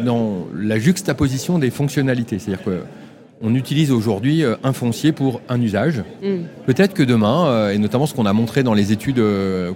dans 0.05 0.47
la 0.55 0.79
juxtaposition 0.79 1.59
des 1.59 1.71
fonctionnalités. 1.71 2.39
C'est-à-dire 2.39 2.65
que 2.65 2.81
on 3.41 3.55
utilise 3.55 3.93
aujourd'hui 3.93 4.43
un 4.65 4.73
foncier 4.73 5.13
pour 5.13 5.41
un 5.49 5.63
usage. 5.63 6.03
Mm. 6.25 6.39
Peut-être 6.67 6.93
que 6.93 7.05
demain, 7.05 7.71
et 7.71 7.79
notamment 7.79 8.07
ce 8.07 8.13
qu'on 8.13 8.27
a 8.27 8.33
montré 8.33 8.65
dans 8.65 8.75
les 8.75 8.91
études 8.91 9.23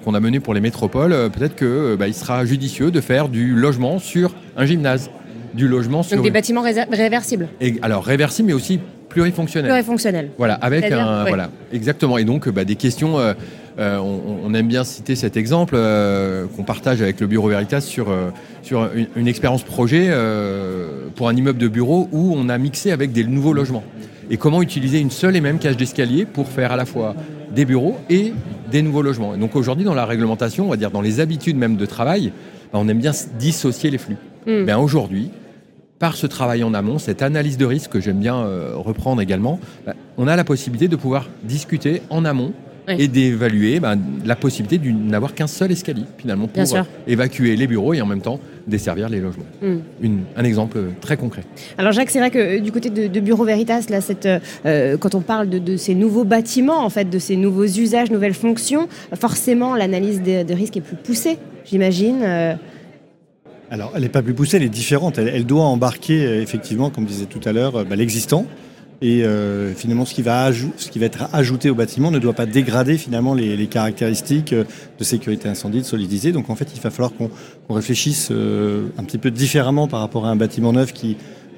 qu'on 0.04 0.14
a 0.14 0.20
menées 0.20 0.40
pour 0.40 0.52
les 0.52 0.60
métropoles, 0.60 1.30
peut-être 1.30 1.54
que 1.54 1.94
bah, 1.94 2.08
il 2.08 2.14
sera 2.14 2.44
judicieux 2.44 2.90
de 2.90 3.00
faire 3.00 3.28
du 3.28 3.54
logement 3.54 4.00
sur 4.00 4.34
un 4.56 4.66
gymnase, 4.66 5.10
du 5.54 5.68
logement 5.68 6.02
sur 6.02 6.16
Donc 6.16 6.24
des 6.24 6.28
une- 6.28 6.34
bâtiments 6.34 6.62
réversibles, 6.90 7.48
et- 7.60 7.74
alors 7.82 8.04
réversible 8.04 8.48
mais 8.48 8.54
aussi 8.54 8.80
plurifonctionnel. 9.08 9.70
plurifonctionnels. 9.70 10.30
Voilà, 10.38 10.54
avec 10.54 10.90
un 10.90 11.22
Oui. 11.24 11.28
voilà, 11.28 11.50
exactement. 11.72 12.16
Et 12.18 12.24
donc 12.24 12.48
bah, 12.48 12.64
des 12.64 12.76
questions. 12.76 13.18
euh, 13.18 13.34
euh, 13.78 13.96
on, 13.98 14.20
on 14.50 14.54
aime 14.54 14.68
bien 14.68 14.84
citer 14.84 15.16
cet 15.16 15.34
exemple 15.36 15.74
euh, 15.76 16.44
qu'on 16.56 16.62
partage 16.62 17.00
avec 17.00 17.20
le 17.20 17.26
Bureau 17.26 17.48
Veritas 17.48 17.80
sur 17.80 18.10
euh, 18.10 18.28
sur 18.62 18.90
une, 18.94 19.06
une 19.16 19.28
expérience 19.28 19.62
projet 19.62 20.08
euh, 20.10 21.06
pour 21.16 21.28
un 21.30 21.34
immeuble 21.36 21.58
de 21.58 21.68
bureau 21.68 22.06
où 22.12 22.34
on 22.36 22.48
a 22.50 22.58
mixé 22.58 22.90
avec 22.92 23.12
des 23.12 23.24
nouveaux 23.24 23.54
logements. 23.54 23.82
Et 24.30 24.36
comment 24.36 24.60
utiliser 24.62 24.98
une 24.98 25.10
seule 25.10 25.36
et 25.36 25.40
même 25.40 25.58
cage 25.58 25.76
d'escalier 25.78 26.26
pour 26.26 26.48
faire 26.48 26.72
à 26.72 26.76
la 26.76 26.84
fois 26.84 27.14
des 27.54 27.64
bureaux 27.64 27.96
et 28.10 28.32
des 28.70 28.82
nouveaux 28.82 29.02
logements. 29.02 29.34
Et 29.34 29.38
donc 29.38 29.56
aujourd'hui 29.56 29.84
dans 29.84 29.94
la 29.94 30.04
réglementation, 30.06 30.66
on 30.66 30.70
va 30.70 30.76
dire 30.76 30.90
dans 30.90 31.02
les 31.02 31.20
habitudes 31.20 31.56
même 31.56 31.76
de 31.76 31.86
travail, 31.86 32.32
bah, 32.72 32.78
on 32.82 32.88
aime 32.88 32.98
bien 32.98 33.12
dissocier 33.38 33.90
les 33.90 33.98
flux. 33.98 34.16
Mm. 34.46 34.64
Ben 34.66 34.76
aujourd'hui, 34.78 35.30
par 36.02 36.16
ce 36.16 36.26
travail 36.26 36.64
en 36.64 36.74
amont, 36.74 36.98
cette 36.98 37.22
analyse 37.22 37.56
de 37.56 37.64
risque 37.64 37.92
que 37.92 38.00
j'aime 38.00 38.18
bien 38.18 38.34
euh, 38.34 38.72
reprendre 38.74 39.22
également, 39.22 39.60
bah, 39.86 39.94
on 40.18 40.26
a 40.26 40.34
la 40.34 40.42
possibilité 40.42 40.88
de 40.88 40.96
pouvoir 40.96 41.28
discuter 41.44 42.02
en 42.10 42.24
amont 42.24 42.50
Oui. 42.88 42.96
et 42.98 43.06
d'évaluer 43.06 43.78
bah, 43.78 43.94
la 44.24 44.34
possibilité 44.34 44.78
de 44.84 44.90
n'avoir 44.90 45.32
qu'un 45.36 45.46
seul 45.46 45.70
escalier 45.70 46.02
finalement 46.18 46.48
pour 46.48 46.60
euh, 46.74 46.82
évacuer 47.06 47.54
les 47.54 47.68
bureaux 47.68 47.94
et 47.94 48.00
en 48.00 48.06
même 48.06 48.20
temps 48.20 48.40
desservir 48.66 49.08
les 49.08 49.20
logements. 49.20 49.44
Mm. 49.62 49.76
Une- 50.02 50.22
un 50.36 50.42
exemple 50.42 50.76
euh, 50.78 50.88
très 51.00 51.16
concret. 51.16 51.44
Alors 51.78 51.92
Jacques, 51.92 52.10
c'est 52.10 52.18
vrai 52.18 52.32
que 52.32 52.58
du 52.58 52.72
côté 52.72 52.90
de, 52.90 53.06
de 53.06 53.20
Bureau 53.20 53.44
Veritas, 53.44 53.86
là, 53.88 54.00
cette, 54.00 54.26
euh, 54.66 54.96
quand 54.96 55.14
on 55.14 55.20
parle 55.20 55.48
de, 55.48 55.60
de 55.60 55.76
ces 55.76 55.94
nouveaux 55.94 56.24
bâtiments, 56.24 56.84
en 56.84 56.90
fait, 56.90 57.08
de 57.08 57.20
ces 57.20 57.36
nouveaux 57.36 57.62
usages, 57.84 58.10
nouvelles 58.10 58.34
fonctions, 58.34 58.88
forcément 59.14 59.76
l'analyse 59.76 60.20
de 60.20 60.52
risques 60.52 60.76
est 60.78 60.80
plus 60.80 60.96
poussée, 60.96 61.38
j'imagine. 61.64 62.22
euh. 62.24 62.54
Alors, 63.72 63.92
elle 63.94 64.02
n'est 64.02 64.08
pas 64.10 64.20
plus 64.22 64.34
poussée, 64.34 64.58
elle 64.58 64.64
est 64.64 64.68
différente. 64.68 65.16
Elle, 65.16 65.28
elle 65.28 65.46
doit 65.46 65.64
embarquer, 65.64 66.26
euh, 66.26 66.42
effectivement, 66.42 66.90
comme 66.90 67.04
je 67.04 67.12
disais 67.12 67.24
tout 67.24 67.40
à 67.48 67.52
l'heure, 67.52 67.74
euh, 67.76 67.84
bah, 67.84 67.96
l'existant. 67.96 68.44
Et 69.00 69.24
euh, 69.24 69.72
finalement, 69.74 70.04
ce 70.04 70.12
qui, 70.14 70.20
va 70.20 70.48
ajou- 70.48 70.72
ce 70.76 70.90
qui 70.90 70.98
va 70.98 71.06
être 71.06 71.24
ajouté 71.32 71.70
au 71.70 71.74
bâtiment 71.74 72.10
ne 72.10 72.18
doit 72.18 72.34
pas 72.34 72.44
dégrader 72.46 72.98
finalement 72.98 73.32
les, 73.34 73.56
les 73.56 73.66
caractéristiques 73.68 74.54
de 74.54 75.04
sécurité 75.04 75.48
incendie, 75.48 75.78
de 75.78 75.84
solidité. 75.86 76.32
Donc, 76.32 76.50
en 76.50 76.54
fait, 76.54 76.68
il 76.76 76.80
va 76.82 76.90
falloir 76.90 77.12
qu'on 77.14 77.30
réfléchisse 77.74 78.28
euh, 78.30 78.88
un 78.98 79.04
petit 79.04 79.18
peu 79.18 79.30
différemment 79.30 79.88
par 79.88 80.00
rapport 80.00 80.26
à 80.26 80.30
un 80.30 80.36
bâtiment 80.36 80.74
neuf 80.74 80.92
qui, 80.92 81.16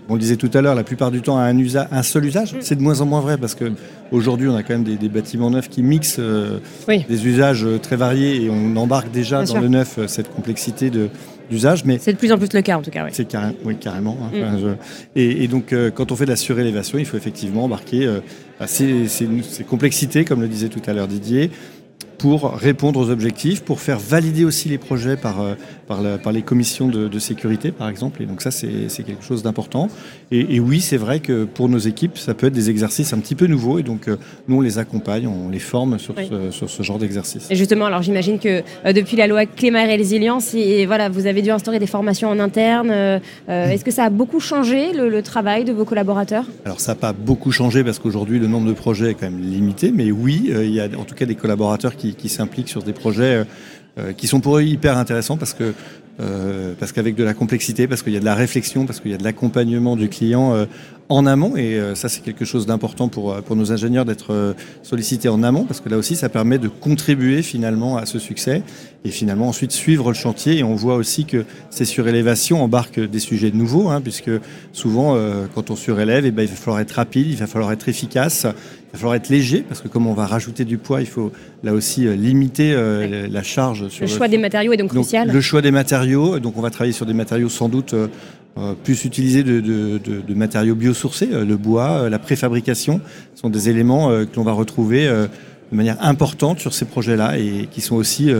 on 0.08 0.14
le 0.14 0.20
disait 0.20 0.36
tout 0.36 0.50
à 0.54 0.60
l'heure, 0.62 0.74
la 0.76 0.84
plupart 0.84 1.10
du 1.10 1.20
temps 1.20 1.36
a 1.36 1.42
un, 1.42 1.56
usa- 1.58 1.88
un 1.90 2.02
seul 2.04 2.24
usage. 2.26 2.54
C'est 2.60 2.76
de 2.76 2.82
moins 2.82 3.00
en 3.00 3.06
moins 3.06 3.20
vrai 3.20 3.38
parce 3.38 3.54
que 3.56 3.72
aujourd'hui, 4.12 4.48
on 4.48 4.54
a 4.54 4.62
quand 4.62 4.74
même 4.74 4.84
des, 4.84 4.96
des 4.96 5.08
bâtiments 5.08 5.50
neufs 5.50 5.68
qui 5.68 5.82
mixent 5.82 6.16
euh, 6.20 6.60
Oui. 6.88 7.04
des 7.08 7.26
usages 7.26 7.66
très 7.82 7.96
variés 7.96 8.42
et 8.44 8.50
on 8.50 8.76
embarque 8.76 9.10
déjà 9.10 9.38
Bien 9.38 9.46
dans 9.46 9.52
sûr. 9.52 9.60
le 9.60 9.68
neuf 9.68 9.98
cette 10.06 10.30
complexité 10.32 10.88
de- 10.90 11.08
d'usage. 11.50 11.84
Mais 11.84 11.98
C'est 11.98 12.12
de 12.12 12.18
plus 12.18 12.32
en 12.32 12.38
plus 12.38 12.52
le 12.52 12.62
cas, 12.62 12.76
en 12.78 12.82
tout 12.82 12.90
cas. 12.90 13.04
oui. 13.04 13.10
c'est 13.12 13.26
carré- 13.28 13.54
oui, 13.64 13.76
carrément. 13.76 14.16
hein. 14.22 14.30
Mm. 14.36 14.42
Enfin, 14.42 14.58
je- 14.58 15.20
et, 15.20 15.44
et 15.44 15.48
donc, 15.48 15.72
euh, 15.72 15.90
quand 15.90 16.12
on 16.12 16.16
fait 16.16 16.24
de 16.24 16.30
la 16.30 16.36
surélévation, 16.36 16.98
il 16.98 17.04
faut 17.06 17.16
effectivement 17.16 17.64
embarquer 17.64 18.06
euh, 18.06 18.20
bah, 18.58 18.66
ces, 18.66 19.08
ces- 19.08 19.28
ces 19.42 19.64
complexités, 19.64 20.24
comme 20.24 20.40
le 20.40 20.48
disait 20.48 20.68
tout 20.68 20.82
à 20.86 20.92
l'heure 20.92 21.08
Didier, 21.08 21.50
pour 22.24 22.54
répondre 22.54 22.98
aux 23.00 23.10
objectifs, 23.10 23.60
pour 23.62 23.80
faire 23.80 23.98
valider 23.98 24.46
aussi 24.46 24.70
les 24.70 24.78
projets 24.78 25.18
par, 25.18 25.42
euh, 25.42 25.52
par, 25.86 26.00
la- 26.00 26.16
par 26.16 26.32
les 26.32 26.40
commissions 26.40 26.88
de, 26.88 27.06
de 27.06 27.18
sécurité, 27.18 27.70
par 27.70 27.90
exemple. 27.90 28.22
Et 28.22 28.24
donc 28.24 28.40
ça, 28.40 28.50
c'est 28.50 29.02
quelque 29.04 29.22
chose 29.22 29.42
d'important. 29.42 29.90
Et, 30.30 30.54
et 30.56 30.58
oui, 30.58 30.80
c'est 30.80 30.96
vrai 30.96 31.20
que 31.20 31.44
pour 31.44 31.68
nos 31.68 31.76
équipes, 31.76 32.16
ça 32.16 32.32
peut 32.32 32.46
être 32.46 32.54
des 32.54 32.70
exercices 32.70 33.12
un 33.12 33.18
petit 33.18 33.34
peu 33.34 33.46
nouveaux. 33.46 33.78
Et 33.78 33.82
donc, 33.82 34.08
euh, 34.08 34.16
nous, 34.48 34.56
on 34.56 34.60
les 34.62 34.78
accompagne, 34.78 35.26
on 35.28 35.50
les 35.50 35.58
forme 35.58 35.98
sur, 35.98 36.14
Oui. 36.16 36.26
ce, 36.30 36.50
sur 36.50 36.70
ce 36.70 36.82
genre 36.82 36.96
d'exercice. 36.98 37.46
Et 37.50 37.56
justement, 37.56 37.84
alors 37.84 38.00
j'imagine 38.00 38.38
que 38.38 38.62
euh, 38.86 38.92
depuis 38.94 39.18
la 39.18 39.26
loi 39.26 39.44
climat 39.44 39.84
et 39.84 39.94
résilience, 39.94 40.54
et, 40.54 40.86
voilà, 40.86 41.10
vous 41.10 41.26
avez 41.26 41.42
dû 41.42 41.50
instaurer 41.50 41.78
des 41.78 41.86
formations 41.86 42.30
en 42.30 42.38
interne. 42.38 42.88
euh, 42.90 43.18
Est-ce 43.48 43.84
que 43.84 43.90
ça 43.90 44.04
a 44.04 44.10
beaucoup 44.10 44.40
changé 44.40 44.94
le, 44.94 45.10
le 45.10 45.20
travail 45.20 45.64
de 45.66 45.72
vos 45.74 45.84
collaborateurs? 45.84 46.46
Alors 46.64 46.80
ça 46.80 46.92
n'a 46.92 46.96
pas 46.96 47.12
beaucoup 47.12 47.52
changé 47.52 47.84
parce 47.84 47.98
qu'aujourd'hui 47.98 48.38
le 48.38 48.46
nombre 48.46 48.66
de 48.66 48.72
projets 48.72 49.10
est 49.10 49.14
quand 49.14 49.30
même 49.30 49.42
limité, 49.42 49.92
mais 49.94 50.10
oui, 50.10 50.46
euh, 50.48 50.64
il 50.64 50.72
y 50.72 50.80
a 50.80 50.86
en 50.98 51.04
tout 51.04 51.14
cas 51.14 51.26
des 51.26 51.34
collaborateurs 51.34 51.96
qui, 51.96 52.13
qui 52.14 52.28
s'impliquent 52.28 52.68
sur 52.68 52.82
des 52.82 52.92
projets 52.92 53.36
euh, 53.36 53.44
euh, 53.98 54.12
qui 54.12 54.26
sont 54.26 54.40
pour 54.40 54.58
eux 54.58 54.62
hyper 54.64 54.98
intéressants 54.98 55.36
parce 55.36 55.54
que 55.54 55.72
euh, 56.20 56.74
parce 56.78 56.92
qu'avec 56.92 57.16
de 57.16 57.24
la 57.24 57.34
complexité, 57.34 57.88
parce 57.88 58.02
qu'il 58.02 58.12
y 58.12 58.16
a 58.16 58.20
de 58.20 58.24
la 58.24 58.36
réflexion, 58.36 58.86
parce 58.86 59.00
qu'il 59.00 59.10
y 59.10 59.14
a 59.14 59.16
de 59.16 59.24
l'accompagnement 59.24 59.96
du 59.96 60.08
client 60.08 60.66
en 61.08 61.26
amont. 61.26 61.56
Et 61.56 61.80
ça 61.94 62.08
c'est 62.08 62.22
quelque 62.22 62.44
chose 62.44 62.66
d'important 62.66 63.08
pour 63.08 63.34
pour 63.42 63.56
nos 63.56 63.72
ingénieurs 63.72 64.04
d'être 64.04 64.54
sollicités 64.84 65.28
en 65.28 65.42
amont 65.42 65.64
parce 65.64 65.80
que 65.80 65.88
là 65.88 65.96
aussi 65.96 66.14
ça 66.14 66.28
permet 66.28 66.58
de 66.58 66.68
contribuer 66.68 67.42
finalement 67.42 67.96
à 67.96 68.06
ce 68.06 68.20
succès 68.20 68.62
et 69.04 69.10
finalement 69.10 69.48
ensuite 69.48 69.72
suivre 69.72 70.08
le 70.08 70.14
chantier. 70.14 70.58
Et 70.58 70.62
on 70.62 70.76
voit 70.76 70.94
aussi 70.94 71.24
que 71.24 71.44
ces 71.70 71.84
surélévations 71.84 72.62
embarquent 72.62 73.00
des 73.00 73.18
sujets 73.18 73.50
nouveaux 73.50 73.88
hein, 73.88 74.00
puisque 74.00 74.30
souvent 74.72 75.18
quand 75.52 75.72
on 75.72 75.76
surélève 75.76 76.26
eh 76.26 76.30
ben, 76.30 76.42
il 76.42 76.48
va 76.48 76.54
falloir 76.54 76.80
être 76.80 76.92
rapide, 76.92 77.26
il 77.28 77.36
va 77.36 77.48
falloir 77.48 77.72
être 77.72 77.88
efficace, 77.88 78.46
va 78.94 78.98
falloir 78.98 79.14
être 79.16 79.28
léger 79.28 79.64
parce 79.66 79.80
que 79.80 79.88
comme 79.88 80.06
on 80.06 80.14
va 80.14 80.26
rajouter 80.26 80.64
du 80.64 80.78
poids, 80.78 81.00
il 81.00 81.06
faut 81.06 81.32
là 81.62 81.72
aussi 81.72 82.06
euh, 82.06 82.14
limiter 82.14 82.72
euh, 82.72 83.26
la 83.30 83.42
charge 83.42 83.88
sur 83.88 84.02
Le 84.02 84.06
choix 84.08 84.28
des 84.28 84.38
matériaux 84.38 84.72
est 84.72 84.76
donc 84.76 84.92
donc, 84.94 85.02
crucial. 85.02 85.30
le 85.30 85.40
choix 85.40 85.62
des 85.62 85.70
matériaux, 85.70 86.38
donc 86.38 86.56
on 86.56 86.60
va 86.60 86.70
travailler 86.70 86.92
sur 86.92 87.06
des 87.06 87.14
matériaux 87.14 87.48
sans 87.48 87.68
doute 87.68 87.92
euh, 87.94 88.06
plus 88.84 89.04
utilisés 89.04 89.42
de, 89.42 89.60
de- 89.60 89.98
de- 89.98 90.20
de 90.20 90.34
matériaux 90.34 90.74
biosourcés, 90.76 91.26
le 91.26 91.56
bois, 91.56 92.08
la 92.08 92.18
préfabrication, 92.20 93.00
sont 93.34 93.50
des 93.50 93.68
éléments 93.68 94.10
que 94.10 94.36
l'on 94.36 94.44
va 94.44 94.52
retrouver 94.52 95.08
de 95.08 95.76
manière 95.76 95.96
importante 96.00 96.60
sur 96.60 96.72
ces 96.72 96.84
projets-là 96.84 97.36
et 97.38 97.66
qui 97.68 97.80
sont 97.80 97.96
aussi 97.96 98.30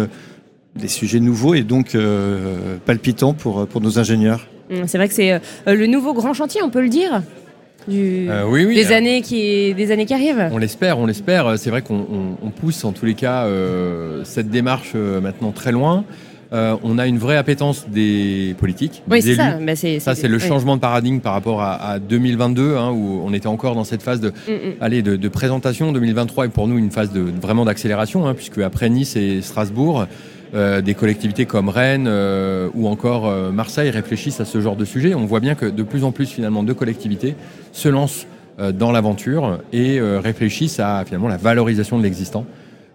des 0.77 0.87
sujets 0.89 1.19
nouveaux 1.19 1.55
et 1.55 1.63
donc 1.63 1.97
palpitants 2.87 3.35
pour, 3.35 3.67
pour 3.67 3.81
nos 3.81 3.99
ingénieurs. 3.99 4.47
Hum, 4.71 4.85
C'est 4.87 4.99
vrai 4.99 5.09
que 5.09 5.15
c'est 5.15 5.41
le 5.67 5.87
nouveau 5.87 6.15
grand 6.15 6.33
chantier, 6.33 6.63
on 6.63 6.71
peut 6.71 6.83
le 6.83 6.89
dire, 6.89 7.23
du- 7.88 8.26
Euh, 8.31 8.45
oui, 8.49 8.64
oui. 8.64 8.75
des, 8.75 8.93
années 8.93 9.21
qui, 9.23 9.75
des 9.75 9.90
années 9.93 10.07
qui 10.07 10.14
arrivent. 10.14 10.49
On 10.52 10.59
l'espère, 10.59 10.99
on 10.99 11.07
l'espère. 11.07 11.59
C'est 11.59 11.71
vrai 11.71 11.83
qu'on 11.83 11.97
on- 11.97 12.37
on 12.47 12.50
pousse 12.50 12.85
en 12.85 12.93
tous 12.93 13.04
les 13.07 13.14
cas 13.14 13.45
euh, 13.45 14.23
cette 14.25 14.49
démarche 14.50 14.93
euh, 14.95 15.21
maintenant 15.21 15.52
très 15.52 15.73
loin. 15.73 16.04
On 16.85 16.99
a 16.99 17.09
une 17.09 17.19
vraie 17.19 17.37
appétence 17.37 17.87
des 17.88 18.54
politiques, 18.61 19.02
Oui, 19.11 19.16
des 19.16 19.23
c'est 19.23 19.28
élus. 19.31 19.37
ça. 19.38 19.59
Bah, 19.61 19.75
c'est 19.75 19.99
Ça, 19.99 20.14
c'est 20.14 20.28
le 20.28 20.37
oui. 20.37 20.40
changement 20.47 20.76
de 20.76 20.81
paradigme 20.81 21.19
par 21.19 21.33
rapport 21.33 21.61
à, 21.61 21.75
à 21.75 21.99
2022, 21.99 22.76
hein, 22.76 22.93
où 22.93 23.23
on 23.26 23.33
était 23.35 23.49
encore 23.49 23.75
dans 23.75 23.83
cette 23.83 24.02
phase 24.02 24.21
de, 24.21 24.33
allez, 24.81 25.02
de, 25.02 25.16
de 25.16 25.28
présentation. 25.28 25.90
2023 25.90 26.45
est 26.45 26.50
pour 26.50 26.69
nous 26.69 26.78
une 26.78 26.93
phase 26.93 27.11
de, 27.11 27.25
vraiment 27.43 27.64
d'accélération, 27.64 28.28
hein, 28.28 28.35
puisque 28.35 28.59
après 28.59 28.88
Nice 28.88 29.16
et 29.16 29.43
Strasbourg, 29.43 30.07
euh, 30.55 30.81
des 30.83 30.95
collectivités 30.95 31.47
comme 31.47 31.69
Rennes 31.69 32.07
euh, 32.07 32.69
ou 32.75 32.87
encore 32.87 33.29
euh, 33.29 33.51
Marseille 33.51 33.91
réfléchissent 33.91 34.39
à 34.39 34.45
ce 34.45 34.61
genre 34.61 34.77
de 34.77 34.85
sujet. 34.85 35.13
On 35.15 35.27
voit 35.27 35.41
bien 35.41 35.57
que 35.57 35.67
de 35.67 35.83
plus 35.83 36.05
en 36.05 36.13
plus 36.13 36.27
finalement 36.27 36.63
de 36.63 36.73
collectivités 36.73 37.35
se 37.73 37.89
lancent 37.89 38.27
dans 38.73 38.93
l'aventure 38.93 39.59
et 39.73 40.01
réfléchissent 40.01 40.79
à 40.79 41.05
finalement 41.05 41.27
la 41.27 41.39
valorisation 41.39 41.99
de 41.99 42.05
l'existant 42.05 42.47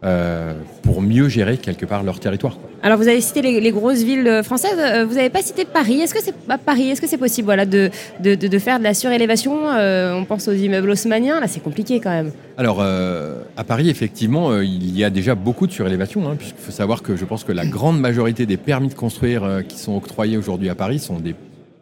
euh, 0.04 0.54
pour 0.82 1.02
mieux 1.02 1.28
gérer 1.28 1.58
quelque 1.58 1.86
part 1.86 2.04
leur 2.04 2.20
territoire. 2.22 2.58
quoi. 2.58 2.70
Alors 2.84 2.98
vous 2.98 3.10
avez 3.10 3.20
cité 3.20 3.42
les, 3.42 3.60
les 3.60 3.72
grosses 3.72 4.02
villes 4.04 4.28
euh, 4.28 4.44
françaises, 4.44 4.78
euh, 4.80 5.04
vous 5.06 5.16
n'avez 5.16 5.30
pas 5.30 5.42
cité 5.42 5.66
Paris. 5.66 6.00
Est-ce 6.00 6.14
que 6.14 6.22
c'est 6.24 6.34
pas 6.36 6.58
Paris? 6.58 6.90
Est-ce 6.90 7.02
que 7.02 7.08
c'est 7.08 7.18
possible 7.18 7.46
voilà, 7.46 7.66
de, 7.66 7.90
de, 8.22 8.60
faire 8.60 8.80
de 8.80 8.84
la 8.86 8.94
surélévation? 8.94 9.70
Euh, 9.70 10.14
On 10.14 10.24
pense 10.24 10.48
aux 10.48 10.54
immeubles 10.54 10.90
haussmanniens, 10.92 11.42
là 11.42 11.48
c'est 11.48 11.60
compliqué 11.62 12.00
quand 12.00 12.12
même. 12.12 12.32
Alors, 12.58 12.78
euh, 12.82 13.42
à 13.58 13.64
Paris, 13.66 13.90
effectivement, 13.90 14.58
il 14.62 14.98
y 14.98 15.04
a 15.04 15.10
déjà 15.10 15.36
beaucoup 15.36 15.68
de 15.68 15.72
surélévation, 15.74 16.30
hein, 16.30 16.36
puisqu'il 16.38 16.62
faut 16.62 16.72
savoir 16.72 17.02
que 17.04 17.16
je 17.18 17.26
pense 17.26 17.44
que 17.44 17.52
la 17.52 17.66
grande 17.66 18.00
majorité 18.00 18.46
des 18.46 18.58
permis 18.58 18.88
de 18.88 18.94
construire 18.94 19.64
qui 19.68 19.78
sont 19.78 19.96
octroyés 19.98 20.38
aujourd'hui 20.38 20.70
à 20.70 20.76
Paris 20.76 21.00
sont 21.00 21.20
des 21.20 21.36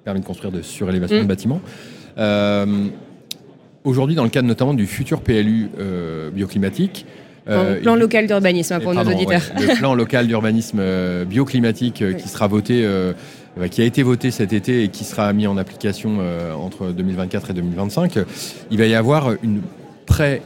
permis 0.04 0.22
de 0.22 0.26
construire 0.26 0.52
de 0.52 0.62
surélévation 0.64 1.18
Mm. 1.18 1.22
de 1.24 1.28
bâtiments. 1.28 1.62
Euh, 2.18 2.66
aujourd'hui, 3.84 4.16
dans 4.16 4.24
le 4.24 4.30
cadre 4.30 4.48
notamment 4.48 4.74
du 4.74 4.88
futur 4.88 5.22
PLU 5.22 5.70
bioclimatique, 6.34 7.06
euh, 7.50 7.82
plan 7.82 7.96
local 7.96 8.27
d'urbanisme 8.27 8.74
hein, 8.74 8.80
pour 8.80 8.94
nos 8.94 9.01
auditeurs. 9.01 9.42
ouais, 9.60 9.68
le 9.68 9.75
plan 9.75 9.94
local 9.96 10.27
d'urbanisme 10.27 10.80
euh, 10.80 11.25
bioclimatique 11.25 12.01
euh, 12.01 12.13
Oui. 12.13 12.22
qui 12.22 12.27
sera 12.30 12.48
voté, 12.48 12.82
euh, 12.86 13.13
qui 13.72 13.82
a 13.82 13.86
été 13.86 14.04
voté 14.04 14.32
cet 14.32 14.54
été 14.54 14.84
et 14.84 14.89
qui 14.89 15.04
sera 15.04 15.32
mis 15.34 15.48
en 15.48 15.58
application 15.58 16.20
entre 16.63 16.88
2024 16.92 17.50
et 17.50 17.54
2025, 17.54 18.18
euh, 18.18 18.24
il 18.70 18.77
va 18.77 18.86
y 18.86 18.94
avoir 18.96 19.32
une, 19.44 19.62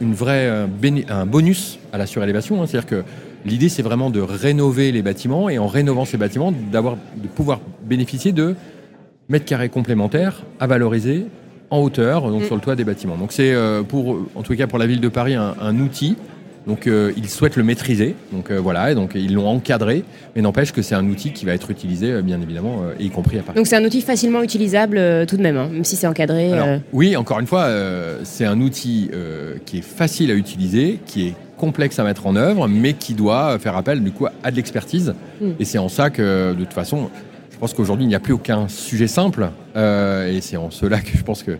une 0.00 0.14
vraie, 0.14 0.48
un 1.08 1.26
bonus 1.26 1.78
à 1.92 1.98
la 1.98 2.06
surélévation. 2.06 2.62
hein. 2.62 2.66
C'est-à-dire 2.66 2.88
que 2.88 3.02
l'idée, 3.44 3.68
c'est 3.68 3.82
vraiment 3.82 4.08
de 4.10 4.20
rénover 4.20 4.92
les 4.92 5.02
bâtiments 5.02 5.48
et 5.50 5.58
en 5.58 5.66
rénovant 5.66 6.04
ces 6.06 6.16
bâtiments, 6.16 6.52
d'avoir, 6.72 6.96
de 7.16 7.28
pouvoir 7.28 7.60
bénéficier 7.84 8.32
de 8.32 8.54
mètres 9.28 9.44
carrés 9.44 9.68
complémentaires 9.68 10.42
à 10.58 10.66
valoriser 10.66 11.26
en 11.70 11.78
hauteur, 11.80 12.30
donc 12.30 12.42
Mm. 12.42 12.46
sur 12.46 12.54
le 12.54 12.60
toit 12.60 12.76
des 12.76 12.84
bâtiments. 12.84 13.16
Donc 13.16 13.32
c'est 13.32 13.54
pour, 13.88 14.18
en 14.34 14.42
tout 14.42 14.54
cas 14.56 14.66
pour 14.66 14.78
la 14.78 14.86
ville 14.86 15.00
de 15.00 15.08
Paris, 15.08 15.34
un, 15.34 15.54
un 15.60 15.78
outil 15.80 16.16
Donc 16.66 16.86
euh, 16.86 17.12
ils 17.16 17.28
souhaitent 17.28 17.56
le 17.56 17.64
maîtriser. 17.64 18.14
Donc 18.32 18.50
euh, 18.50 18.58
voilà, 18.58 18.90
et 18.90 18.94
donc 18.94 19.12
ils 19.14 19.34
l'ont 19.34 19.48
encadré, 19.48 20.04
mais 20.34 20.42
n'empêche 20.42 20.72
que 20.72 20.82
c'est 20.82 20.94
un 20.94 21.06
outil 21.08 21.32
qui 21.32 21.44
va 21.44 21.54
être 21.54 21.70
utilisé 21.70 22.12
euh, 22.12 22.22
bien 22.22 22.40
évidemment, 22.40 22.82
y 22.98 23.10
compris 23.10 23.38
à 23.38 23.42
Paris. 23.42 23.56
Donc 23.56 23.66
c'est 23.66 23.76
un 23.76 23.84
outil 23.84 24.00
facilement 24.00 24.42
utilisable 24.42 25.26
tout 25.26 25.36
de 25.36 25.42
même, 25.42 25.56
hein, 25.56 25.68
même 25.72 25.84
si 25.84 25.96
c'est 25.96 26.06
encadré. 26.06 26.52
Alors, 26.52 26.80
Oui, 26.92 27.16
encore 27.16 27.40
une 27.40 27.46
fois, 27.46 27.68
c'est 28.24 28.44
un 28.44 28.60
outil 28.60 29.10
qui 29.66 29.78
est 29.78 29.82
facile 29.82 30.30
à 30.30 30.34
utiliser, 30.34 31.00
qui 31.06 31.28
est 31.28 31.34
complexe 31.56 31.98
à 31.98 32.04
mettre 32.04 32.26
en 32.26 32.36
œuvre, 32.36 32.68
mais 32.68 32.94
qui 32.94 33.14
doit 33.14 33.58
faire 33.58 33.76
appel 33.76 34.02
du 34.02 34.10
coup 34.10 34.26
à 34.26 34.50
de 34.50 34.56
l'expertise. 34.56 35.14
Mm. 35.40 35.50
Et 35.60 35.64
c'est 35.64 35.78
en 35.78 35.88
ça 35.88 36.10
que, 36.10 36.54
de 36.54 36.64
toute 36.64 36.72
façon, 36.72 37.10
je 37.52 37.58
pense 37.58 37.72
qu'aujourd'hui, 37.74 38.04
il 38.04 38.08
n'y 38.08 38.14
a 38.14 38.20
plus 38.20 38.32
aucun 38.32 38.68
sujet 38.68 39.06
simple. 39.06 39.48
et 39.76 40.40
c'est 40.40 40.56
en 40.56 40.70
cela 40.70 41.00
que 41.00 41.16
je 41.16 41.22
pense 41.22 41.42
que 41.42 41.58